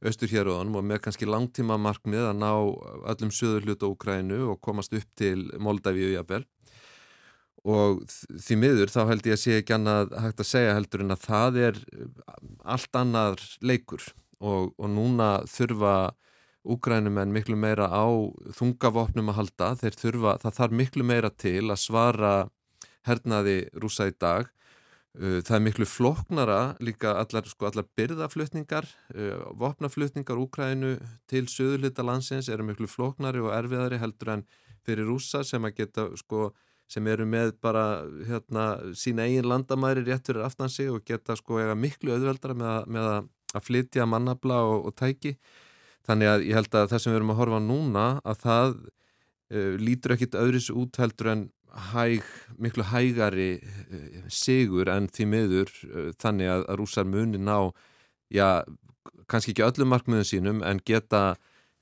austur 0.00 0.30
héröðunum 0.32 0.78
og 0.80 0.86
með 0.86 1.02
kannski 1.04 1.28
langtíma 1.28 1.76
markmið 1.80 2.30
að 2.30 2.38
ná 2.40 2.52
öllum 3.12 3.32
söður 3.34 3.66
hlutu 3.66 3.90
á 3.90 3.92
Ukrænu 3.92 4.40
og 4.54 4.60
komast 4.64 4.94
upp 4.96 5.08
til 5.18 5.50
Moldavíu 5.60 6.14
jafnvel. 6.14 6.46
Og 7.68 8.00
því 8.40 8.56
miður 8.56 8.92
þá 8.92 9.00
held 9.10 9.26
ég 9.28 9.36
að 9.36 9.42
sé 9.42 9.58
ekki 9.60 9.74
annað 9.76 10.14
hægt 10.22 10.40
að 10.40 10.48
segja 10.48 10.76
heldur 10.78 11.04
en 11.04 11.12
að 11.12 11.26
það 11.26 11.58
er 11.66 11.80
allt 12.64 12.96
annar 12.96 13.44
leikur. 13.60 14.06
Og, 14.40 14.72
og 14.80 14.88
núna 14.88 15.42
þurfa 15.44 16.14
Ukrænumenn 16.60 17.32
miklu 17.32 17.56
meira 17.56 17.86
á 17.88 18.04
þungavopnum 18.56 19.30
að 19.32 19.38
halda, 19.38 19.68
þeir 19.80 19.94
þurfa, 19.96 20.32
það 20.42 20.56
þarf 20.58 20.74
miklu 20.76 21.04
meira 21.08 21.30
til 21.32 21.70
að 21.72 21.80
svara 21.80 22.32
hernaði 23.08 23.62
rúsa 23.80 24.10
í 24.10 24.16
dag 24.20 24.50
það 25.18 25.56
er 25.56 25.62
miklu 25.64 25.86
floknara 25.90 26.58
líka 26.78 27.16
allar, 27.18 27.46
sko, 27.50 27.66
allar 27.66 27.86
byrðaflutningar, 27.98 28.86
uh, 29.16 29.50
vopnaflutningar 29.58 30.38
Úkrænu 30.38 30.96
til 31.30 31.48
söðurlita 31.50 32.04
landsins 32.06 32.48
eru 32.48 32.68
miklu 32.68 32.86
floknari 32.86 33.42
og 33.42 33.50
erfiðari 33.56 33.98
heldur 33.98 34.36
en 34.36 34.44
fyrir 34.86 35.08
rúsa 35.10 35.42
sem 35.44 35.64
að 35.66 35.80
geta, 35.82 36.06
sko, 36.20 36.52
sem 36.90 37.06
eru 37.10 37.26
með 37.26 37.56
bara 37.62 38.04
hérna 38.28 38.94
sína 38.94 39.26
eigin 39.26 39.50
landamæri 39.50 40.06
rétt 40.06 40.30
fyrir 40.30 40.46
aftansi 40.46 40.88
og 40.90 41.02
geta 41.06 41.36
sko 41.38 41.58
eiga 41.58 41.74
miklu 41.74 42.14
auðveldara 42.14 42.54
með 42.54 42.70
að, 42.70 42.88
með 42.94 43.10
að 43.10 43.66
flytja 43.66 44.06
mannabla 44.06 44.62
og, 44.66 44.88
og 44.88 44.96
tæki. 44.98 45.36
Þannig 46.06 46.30
að 46.30 46.46
ég 46.48 46.58
held 46.58 46.74
að 46.74 46.90
það 46.94 47.02
sem 47.02 47.12
við 47.12 47.20
erum 47.20 47.34
að 47.34 47.40
horfa 47.42 47.62
núna 47.62 48.06
að 48.22 48.42
það 48.46 48.76
uh, 48.78 49.72
lítur 49.82 50.14
ekkit 50.14 50.38
öðris 50.38 50.70
út 50.70 51.02
heldur 51.02 51.34
en 51.34 51.48
hæg, 51.90 52.24
miklu 52.58 52.84
hægari 52.90 53.52
uh, 53.60 54.24
sigur 54.32 54.90
en 54.92 55.08
því 55.10 55.28
miður 55.30 55.70
uh, 55.90 56.08
þannig 56.20 56.50
að, 56.50 56.64
að 56.66 56.80
rúsar 56.82 57.06
muni 57.08 57.40
ná 57.40 57.70
já, 58.32 58.64
kannski 59.30 59.54
ekki 59.54 59.66
öllum 59.66 59.94
markmiðum 59.94 60.26
sínum 60.26 60.60
en 60.66 60.80
geta 60.86 61.22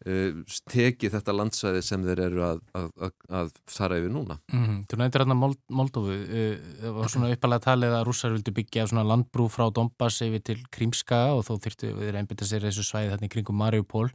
uh, 0.07 0.59
tekið 0.69 1.15
þetta 1.17 1.35
landsvæði 1.37 1.83
sem 1.85 2.05
þeir 2.05 2.23
eru 2.27 2.45
að, 2.47 2.61
að, 2.77 3.13
að 3.41 3.53
fara 3.73 3.99
yfir 4.01 4.13
núna. 4.13 4.39
Mm, 4.53 4.83
Þú 4.91 4.99
nefndir 5.01 5.25
hérna 5.25 5.39
Mold 5.39 5.61
Moldófu 5.81 6.19
það 6.29 6.99
var 6.99 7.13
svona 7.15 7.31
uppalega 7.35 7.67
talið 7.69 7.97
að 7.99 8.05
rúsar 8.11 8.35
vildi 8.37 8.57
byggja 8.61 8.89
svona 8.91 9.07
landbrú 9.09 9.49
frá 9.53 9.69
Donbass 9.75 10.21
yfir 10.27 10.45
til 10.51 10.59
Krímska 10.75 11.23
og 11.37 11.47
þó 11.49 11.55
þyrftu 11.65 11.95
við 11.97 12.21
einbita 12.21 12.49
sér 12.49 12.69
þessu 12.69 12.85
svæði 12.87 13.15
þarna 13.15 13.31
í 13.31 13.33
kringum 13.37 13.61
Mariupól 13.61 14.11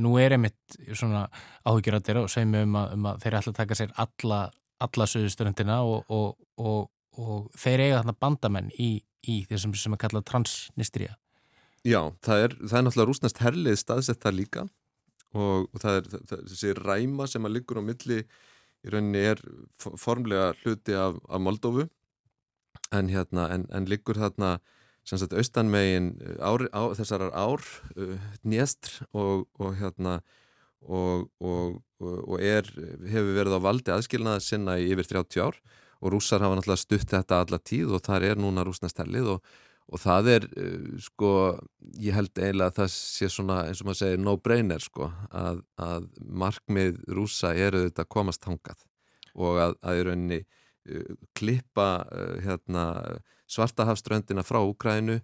nú 0.00 0.16
er 0.16 0.38
einmitt 0.38 0.80
svona 0.96 1.26
áhugjurættir 1.68 2.22
og 2.22 2.32
segjum 2.32 2.56
um, 2.62 2.80
um 2.96 3.12
að 3.12 3.20
þeir 3.26 3.38
ætla 3.42 3.52
að 3.52 3.60
taka 3.60 3.78
sér 3.78 3.92
alla 4.00 4.46
alla 4.84 5.06
söðusturöndina 5.10 5.80
og, 5.86 6.04
og, 6.12 6.36
og, 6.60 6.90
og 7.18 7.48
þeir 7.58 7.84
eiga 7.84 8.00
þarna 8.00 8.16
bandamenn 8.20 8.72
í, 8.78 8.90
í 9.26 9.40
þessum 9.50 9.74
sem 9.78 9.94
er 9.96 10.02
kallað 10.02 10.28
transnistria. 10.30 11.16
Já, 11.86 12.00
það 12.24 12.44
er, 12.44 12.56
það 12.64 12.78
er 12.78 12.84
náttúrulega 12.86 13.10
rúsnast 13.10 13.42
herlið 13.42 13.78
staðsett 13.80 14.22
það 14.22 14.38
líka 14.38 14.66
og 15.36 15.68
það 15.82 16.00
er 16.00 16.08
það, 16.14 16.40
þessi 16.50 16.74
ræma 16.78 17.26
sem 17.28 17.44
að 17.46 17.54
liggur 17.58 17.80
á 17.80 17.82
milli 17.84 18.22
í 18.22 18.90
rauninni 18.92 19.22
er 19.32 19.42
formlega 19.78 20.52
hluti 20.62 20.96
af, 20.96 21.18
af 21.28 21.42
Moldófu 21.42 21.86
en, 22.94 23.10
hérna, 23.12 23.48
en, 23.52 23.66
en 23.74 23.88
liggur 23.90 24.18
þarna 24.18 24.56
sem 25.08 25.20
sagt 25.20 25.34
austanmegin 25.36 26.12
ár, 26.44 26.66
á, 26.72 26.92
þessarar 26.98 27.32
ár 27.36 27.64
uh, 27.96 28.16
njestr 28.44 29.02
og, 29.12 29.46
og 29.60 29.76
hérna 29.80 30.18
og, 30.86 31.28
og, 31.42 31.78
og 32.00 32.42
er, 32.42 32.68
hefur 33.10 33.34
verið 33.36 33.58
á 33.58 33.60
valdi 33.62 33.94
aðskilnaða 33.94 34.42
sinna 34.44 34.76
í 34.78 34.90
yfir 34.92 35.08
30 35.18 35.42
ár 35.42 35.58
og 35.98 36.12
rússar 36.14 36.42
hafa 36.44 36.58
náttúrulega 36.58 36.84
stutt 36.84 37.10
þetta 37.10 37.40
alla 37.42 37.58
tíð 37.58 37.96
og 37.96 38.04
þar 38.06 38.26
er 38.30 38.38
núna 38.40 38.64
rúsnastælið 38.66 39.32
og, 39.34 39.48
og 39.88 40.02
það 40.02 40.30
er 40.36 40.46
uh, 40.50 40.92
sko, 41.02 41.32
ég 41.98 42.14
held 42.14 42.30
eiginlega 42.38 42.70
að 42.70 42.78
það 42.82 42.92
sé 42.94 43.30
svona 43.32 43.62
eins 43.66 43.82
og 43.82 43.88
maður 43.88 44.02
segir 44.04 44.22
no-brainer 44.22 44.84
sko 44.84 45.10
að, 45.30 45.64
að 45.82 46.06
markmið 46.44 47.02
rússa 47.18 47.54
eru 47.56 47.88
þetta 47.88 48.06
komast 48.06 48.46
hangað 48.46 48.86
og 49.38 49.58
að, 49.62 49.74
að 49.82 49.98
í 49.98 50.06
rauninni 50.08 50.40
uh, 50.44 51.18
klippa 51.38 51.90
uh, 52.06 52.38
hérna, 52.44 52.86
svartahafströndina 53.50 54.46
frá 54.46 54.62
Úkrænu 54.62 55.18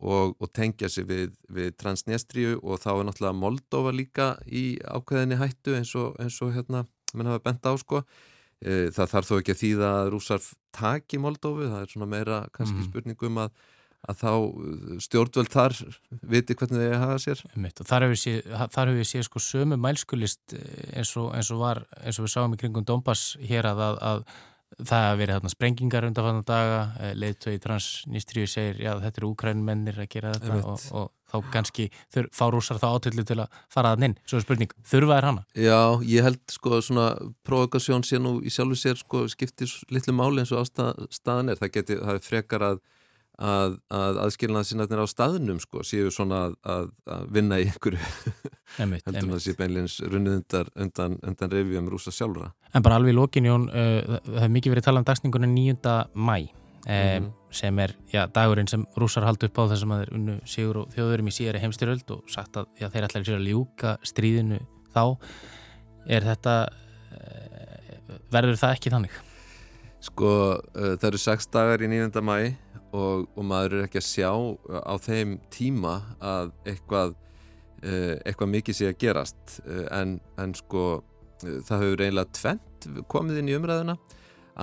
og, 0.00 0.36
og 0.40 0.52
tengja 0.52 0.90
sig 0.92 1.06
við, 1.08 1.34
við 1.52 1.74
Transnistríu 1.80 2.58
og 2.62 2.80
þá 2.82 2.90
er 2.96 3.06
náttúrulega 3.08 3.40
Moldova 3.40 3.92
líka 3.94 4.34
í 4.46 4.76
ákveðinni 4.84 5.38
hættu 5.40 5.76
eins 5.78 5.94
og, 5.96 6.16
eins 6.20 6.36
og 6.44 6.52
hérna, 6.56 6.84
mann 7.14 7.30
hafa 7.30 7.44
bent 7.46 7.64
á 7.64 7.72
sko 7.80 8.02
e, 8.60 8.90
það 8.94 9.12
þarf 9.14 9.30
þó 9.30 9.38
ekki 9.38 9.54
að 9.54 9.62
þýða 9.62 9.92
að 10.00 10.10
rúsar 10.14 10.50
taki 10.76 11.20
Moldovu, 11.22 11.70
það 11.70 11.86
er 11.86 11.94
svona 11.94 12.10
meira 12.10 12.42
kannski 12.52 12.82
mm. 12.82 12.88
spurningum 12.90 13.40
að, 13.40 13.54
að 14.10 14.18
þá 14.20 14.32
uh, 14.32 14.98
stjórnvöld 15.06 15.52
þar 15.54 15.76
viti 16.34 16.56
hvernig 16.58 16.82
þið 16.82 16.96
hafa 17.00 17.16
sér. 17.22 17.40
Mitt, 17.56 17.80
þar 17.88 18.08
hefur 18.08 18.92
við 18.92 19.06
séð 19.06 19.22
sé, 19.22 19.24
sko 19.30 19.42
sömu 19.42 19.80
mælskulist 19.80 20.56
eins 20.92 21.14
og, 21.16 21.30
eins 21.36 21.52
og 21.54 21.62
var, 21.62 21.86
eins 22.02 22.20
og 22.20 22.28
við 22.28 22.34
sáum 22.36 22.56
í 22.56 22.60
kringum 22.60 22.84
Dombas 22.84 23.30
hér 23.40 23.70
að, 23.72 23.86
að 23.96 24.28
Það 24.76 25.04
hafa 25.06 25.18
verið 25.20 25.36
þarna 25.36 25.50
sprengingar 25.52 26.06
undan 26.08 26.40
daga, 26.46 26.80
eh, 27.00 27.12
leittói 27.16 27.54
transnýstríu 27.62 28.48
segir 28.50 28.80
já 28.82 28.90
þetta 29.00 29.22
eru 29.22 29.30
úkrænmennir 29.32 30.00
að 30.02 30.08
gera 30.12 30.32
þetta 30.34 30.58
og, 30.66 30.82
og 30.92 31.12
þá 31.30 31.52
kannski 31.54 31.86
þur, 32.12 32.28
fá 32.34 32.44
rúsar 32.52 32.80
þá 32.82 32.88
átillu 32.90 33.24
til 33.26 33.38
að 33.44 33.60
fara 33.72 33.94
þann 33.94 34.08
inn. 34.10 34.16
Svo 34.26 34.40
er 34.40 34.44
spurning, 34.44 34.74
þurfa 34.90 35.16
er 35.16 35.28
hana? 35.30 35.46
Já, 35.54 35.80
ég 36.04 36.26
held 36.26 36.42
sko 36.52 36.82
svona 36.84 37.06
provokasjón 37.46 38.04
sé 38.06 38.20
nú 38.20 38.36
í 38.42 38.52
sjálfu 38.52 38.78
sér 38.82 39.00
sko 39.00 39.24
skiptir 39.32 39.70
litlu 39.94 40.14
máli 40.16 40.42
eins 40.42 40.52
og 40.52 40.66
ástæðan 40.66 41.54
er. 41.54 41.62
Það 41.62 41.74
geti, 41.78 41.98
það 42.02 42.18
er 42.18 42.26
frekar 42.26 42.68
að 42.72 42.84
að, 43.36 43.76
að 43.92 44.18
aðskilnaða 44.24 44.68
sinnaðnir 44.70 45.02
á 45.04 45.06
staðnum 45.10 45.58
sko, 45.60 45.82
séu 45.84 46.10
svona 46.14 46.46
að, 46.64 46.90
að 47.04 47.24
vinna 47.36 47.58
í 47.60 47.66
einhverju 47.68 48.00
heldur 48.78 49.28
maður 49.28 49.42
séu 49.44 49.56
beinleins 49.58 49.98
runnið 50.04 50.38
undan, 50.40 50.70
undan, 50.86 51.18
undan 51.26 51.52
revjum 51.52 51.90
rúsa 51.92 52.14
sjálfra 52.14 52.52
En 52.72 52.84
bara 52.84 53.00
alveg 53.00 53.12
í 53.12 53.16
lókin 53.16 53.48
Jón, 53.48 53.68
uh, 53.68 54.20
það 54.24 54.40
hefur 54.40 54.54
mikið 54.56 54.74
verið 54.74 54.88
talað 54.88 55.02
um 55.02 55.08
dagsningunni 55.10 55.50
9. 55.52 55.96
mæ 56.16 56.36
um, 56.38 56.48
mm. 56.88 57.28
sem 57.60 57.84
er 57.84 57.96
já, 58.12 58.24
dagurinn 58.32 58.70
sem 58.72 58.86
rúsar 58.96 59.26
haldi 59.28 59.50
upp 59.50 59.60
á 59.60 59.64
þessum 59.74 59.94
að 59.94 60.04
þeir 60.04 60.16
unnu 60.18 60.40
sigur 60.48 60.82
og 60.82 60.90
þjóðurum 60.96 61.30
í 61.30 61.36
síðari 61.36 61.62
heimstyröld 61.64 62.16
og 62.16 62.24
sagt 62.32 62.56
að 62.56 62.68
já, 62.80 62.88
þeir 62.88 63.08
ætlaði 63.08 63.30
sér 63.30 63.40
að 63.40 63.48
ljúka 63.50 63.96
stríðinu 64.06 64.60
þá 64.94 65.04
er 66.08 66.28
þetta 66.32 66.58
uh, 67.20 68.20
verður 68.32 68.60
það 68.60 68.76
ekki 68.78 68.92
þannig? 68.94 69.24
Sko, 70.06 70.30
uh, 70.56 70.94
það 70.96 71.10
eru 71.10 71.20
6 71.26 71.50
dagar 71.52 71.82
í 71.82 71.90
9. 71.90 72.22
mæ 72.22 72.38
og, 72.96 73.28
og 73.36 73.46
maður 73.46 73.78
er 73.78 73.86
ekki 73.86 74.00
að 74.00 74.08
sjá 74.08 74.30
á 74.82 74.94
þeim 75.02 75.36
tíma 75.52 75.96
að 76.24 76.52
eitthvað, 76.66 77.14
uh, 77.82 78.14
eitthvað 78.24 78.52
mikið 78.54 78.78
sé 78.78 78.90
að 78.90 78.98
gerast. 79.04 79.58
Uh, 79.66 79.84
en, 79.98 80.18
en 80.40 80.56
sko 80.56 80.84
uh, 80.96 81.60
það 81.68 81.84
hefur 81.84 82.04
eiginlega 82.06 82.36
tvent 82.40 82.90
komið 83.12 83.42
inn 83.42 83.52
í 83.52 83.56
umræðuna. 83.58 83.96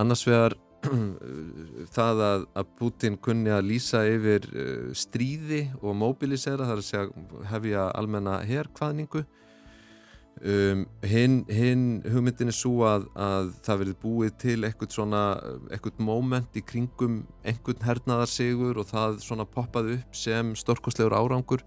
Annars 0.02 0.26
vegar 0.28 0.58
það 1.96 2.24
að, 2.28 2.48
að 2.60 2.74
Putin 2.80 3.20
kunni 3.24 3.54
að 3.54 3.70
lýsa 3.70 4.04
yfir 4.10 4.50
uh, 4.52 4.90
stríði 4.98 5.68
og 5.82 5.96
mobilisera 6.02 6.68
þar 6.68 6.82
að 6.82 6.90
segja 6.90 7.48
hefja 7.54 7.88
almenna 7.94 8.42
herrkvaðningu 8.48 9.24
um, 10.42 10.84
hinn 11.06 11.40
hin 11.52 11.86
hugmyndin 12.10 12.52
er 12.52 12.58
svo 12.58 12.84
að, 12.88 13.08
að 13.20 13.54
það 13.66 13.80
verið 13.84 14.02
búið 14.02 14.36
til 14.44 14.58
eitthvað 14.66 14.96
svona 14.98 15.24
eitthvað 15.72 16.04
moment 16.04 16.60
í 16.60 16.64
kringum 16.66 17.22
einhvern 17.46 17.88
hernaðarsigur 17.88 18.82
og 18.82 18.90
það 18.90 19.18
svona 19.24 19.48
poppaði 19.50 20.00
upp 20.00 20.18
sem 20.18 20.54
storkoslegur 20.60 21.16
árangur. 21.18 21.64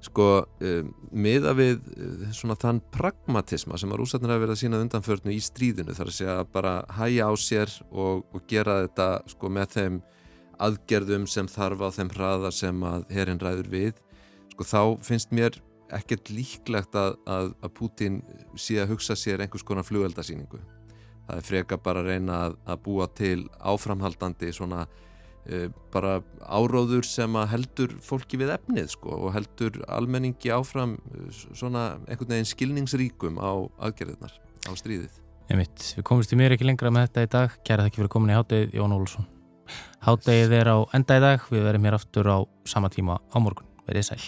Sko 0.00 0.26
um, 0.40 0.92
miða 1.12 1.52
við 1.58 1.80
uh, 1.94 2.28
svona 2.36 2.56
þann 2.60 2.80
pragmatisma 2.94 3.80
sem 3.80 3.92
að 3.92 4.00
rúsarnir 4.00 4.32
hafa 4.32 4.46
verið 4.46 4.56
að 4.56 4.62
sína 4.62 4.80
undanförnu 4.84 5.34
í 5.36 5.40
stríðinu 5.44 5.96
þar 5.96 6.12
að 6.12 6.16
segja 6.16 6.38
bara 6.52 6.76
hæja 6.96 7.28
á 7.28 7.32
sér 7.36 7.74
og, 7.90 8.24
og 8.32 8.46
gera 8.48 8.82
þetta 8.86 9.10
sko 9.34 9.52
með 9.52 9.76
þeim 9.76 10.00
aðgerðum 10.60 11.26
sem 11.28 11.48
þarf 11.48 11.84
á 11.84 11.88
þeim 11.96 12.12
hraða 12.12 12.52
sem 12.52 12.82
að 12.84 13.04
herrin 13.12 13.40
ræður 13.40 13.68
við 13.72 14.00
sko 14.52 14.66
þá 14.68 14.80
finnst 15.04 15.32
mér 15.36 15.56
ekkert 15.96 16.30
líklegt 16.32 16.96
að, 16.98 17.16
að, 17.26 17.52
að 17.60 17.74
Putin 17.76 18.20
sé 18.58 18.80
að 18.82 18.94
hugsa 18.94 19.16
sér 19.18 19.42
einhvers 19.44 19.66
konar 19.66 19.86
flugveldasýningu 19.88 20.60
það 21.26 21.36
er 21.36 21.46
freka 21.46 21.78
bara 21.78 22.02
að 22.02 22.12
reyna 22.12 22.40
að, 22.46 22.58
að 22.66 22.82
búa 22.86 23.06
til 23.14 23.38
áframhaldandi 23.58 24.52
svona 24.54 24.86
Eh, 25.48 25.70
bara 25.88 26.18
áróður 26.44 27.06
sem 27.08 27.36
að 27.40 27.48
heldur 27.54 27.94
fólki 28.04 28.36
við 28.38 28.52
efnið 28.58 28.90
sko 28.92 29.14
og 29.16 29.32
heldur 29.32 29.78
almenningi 29.88 30.52
áfram 30.52 30.98
eh, 31.14 31.30
svona 31.32 31.84
einhvern 32.04 32.34
veginn 32.34 32.50
skilningsríkum 32.50 33.40
á 33.40 33.64
aðgerðirnar 33.80 34.36
á 34.68 34.70
stríðið. 34.76 35.16
Einmitt. 35.50 35.86
Við 35.96 36.06
komumst 36.06 36.36
í 36.36 36.38
mér 36.38 36.54
ekki 36.54 36.68
lengra 36.68 36.92
með 36.92 37.08
þetta 37.08 37.24
í 37.24 37.32
dag. 37.32 37.56
Kæra 37.64 37.88
þakki 37.88 38.02
fyrir 38.02 38.12
komin 38.12 38.34
í 38.34 38.36
háttegið 38.36 38.76
Jón 38.78 38.94
Olsson. 38.98 39.26
Háttegið 40.04 40.54
er 40.60 40.70
á 40.70 40.78
enda 41.00 41.18
í 41.18 41.24
dag. 41.24 41.48
Við 41.50 41.66
verum 41.70 41.88
hér 41.88 41.98
aftur 41.98 42.30
á 42.30 42.38
sama 42.68 42.92
tíma 42.92 43.18
á 43.18 43.36
morgun. 43.40 43.66
Verðið 43.88 44.12
sæl. 44.12 44.22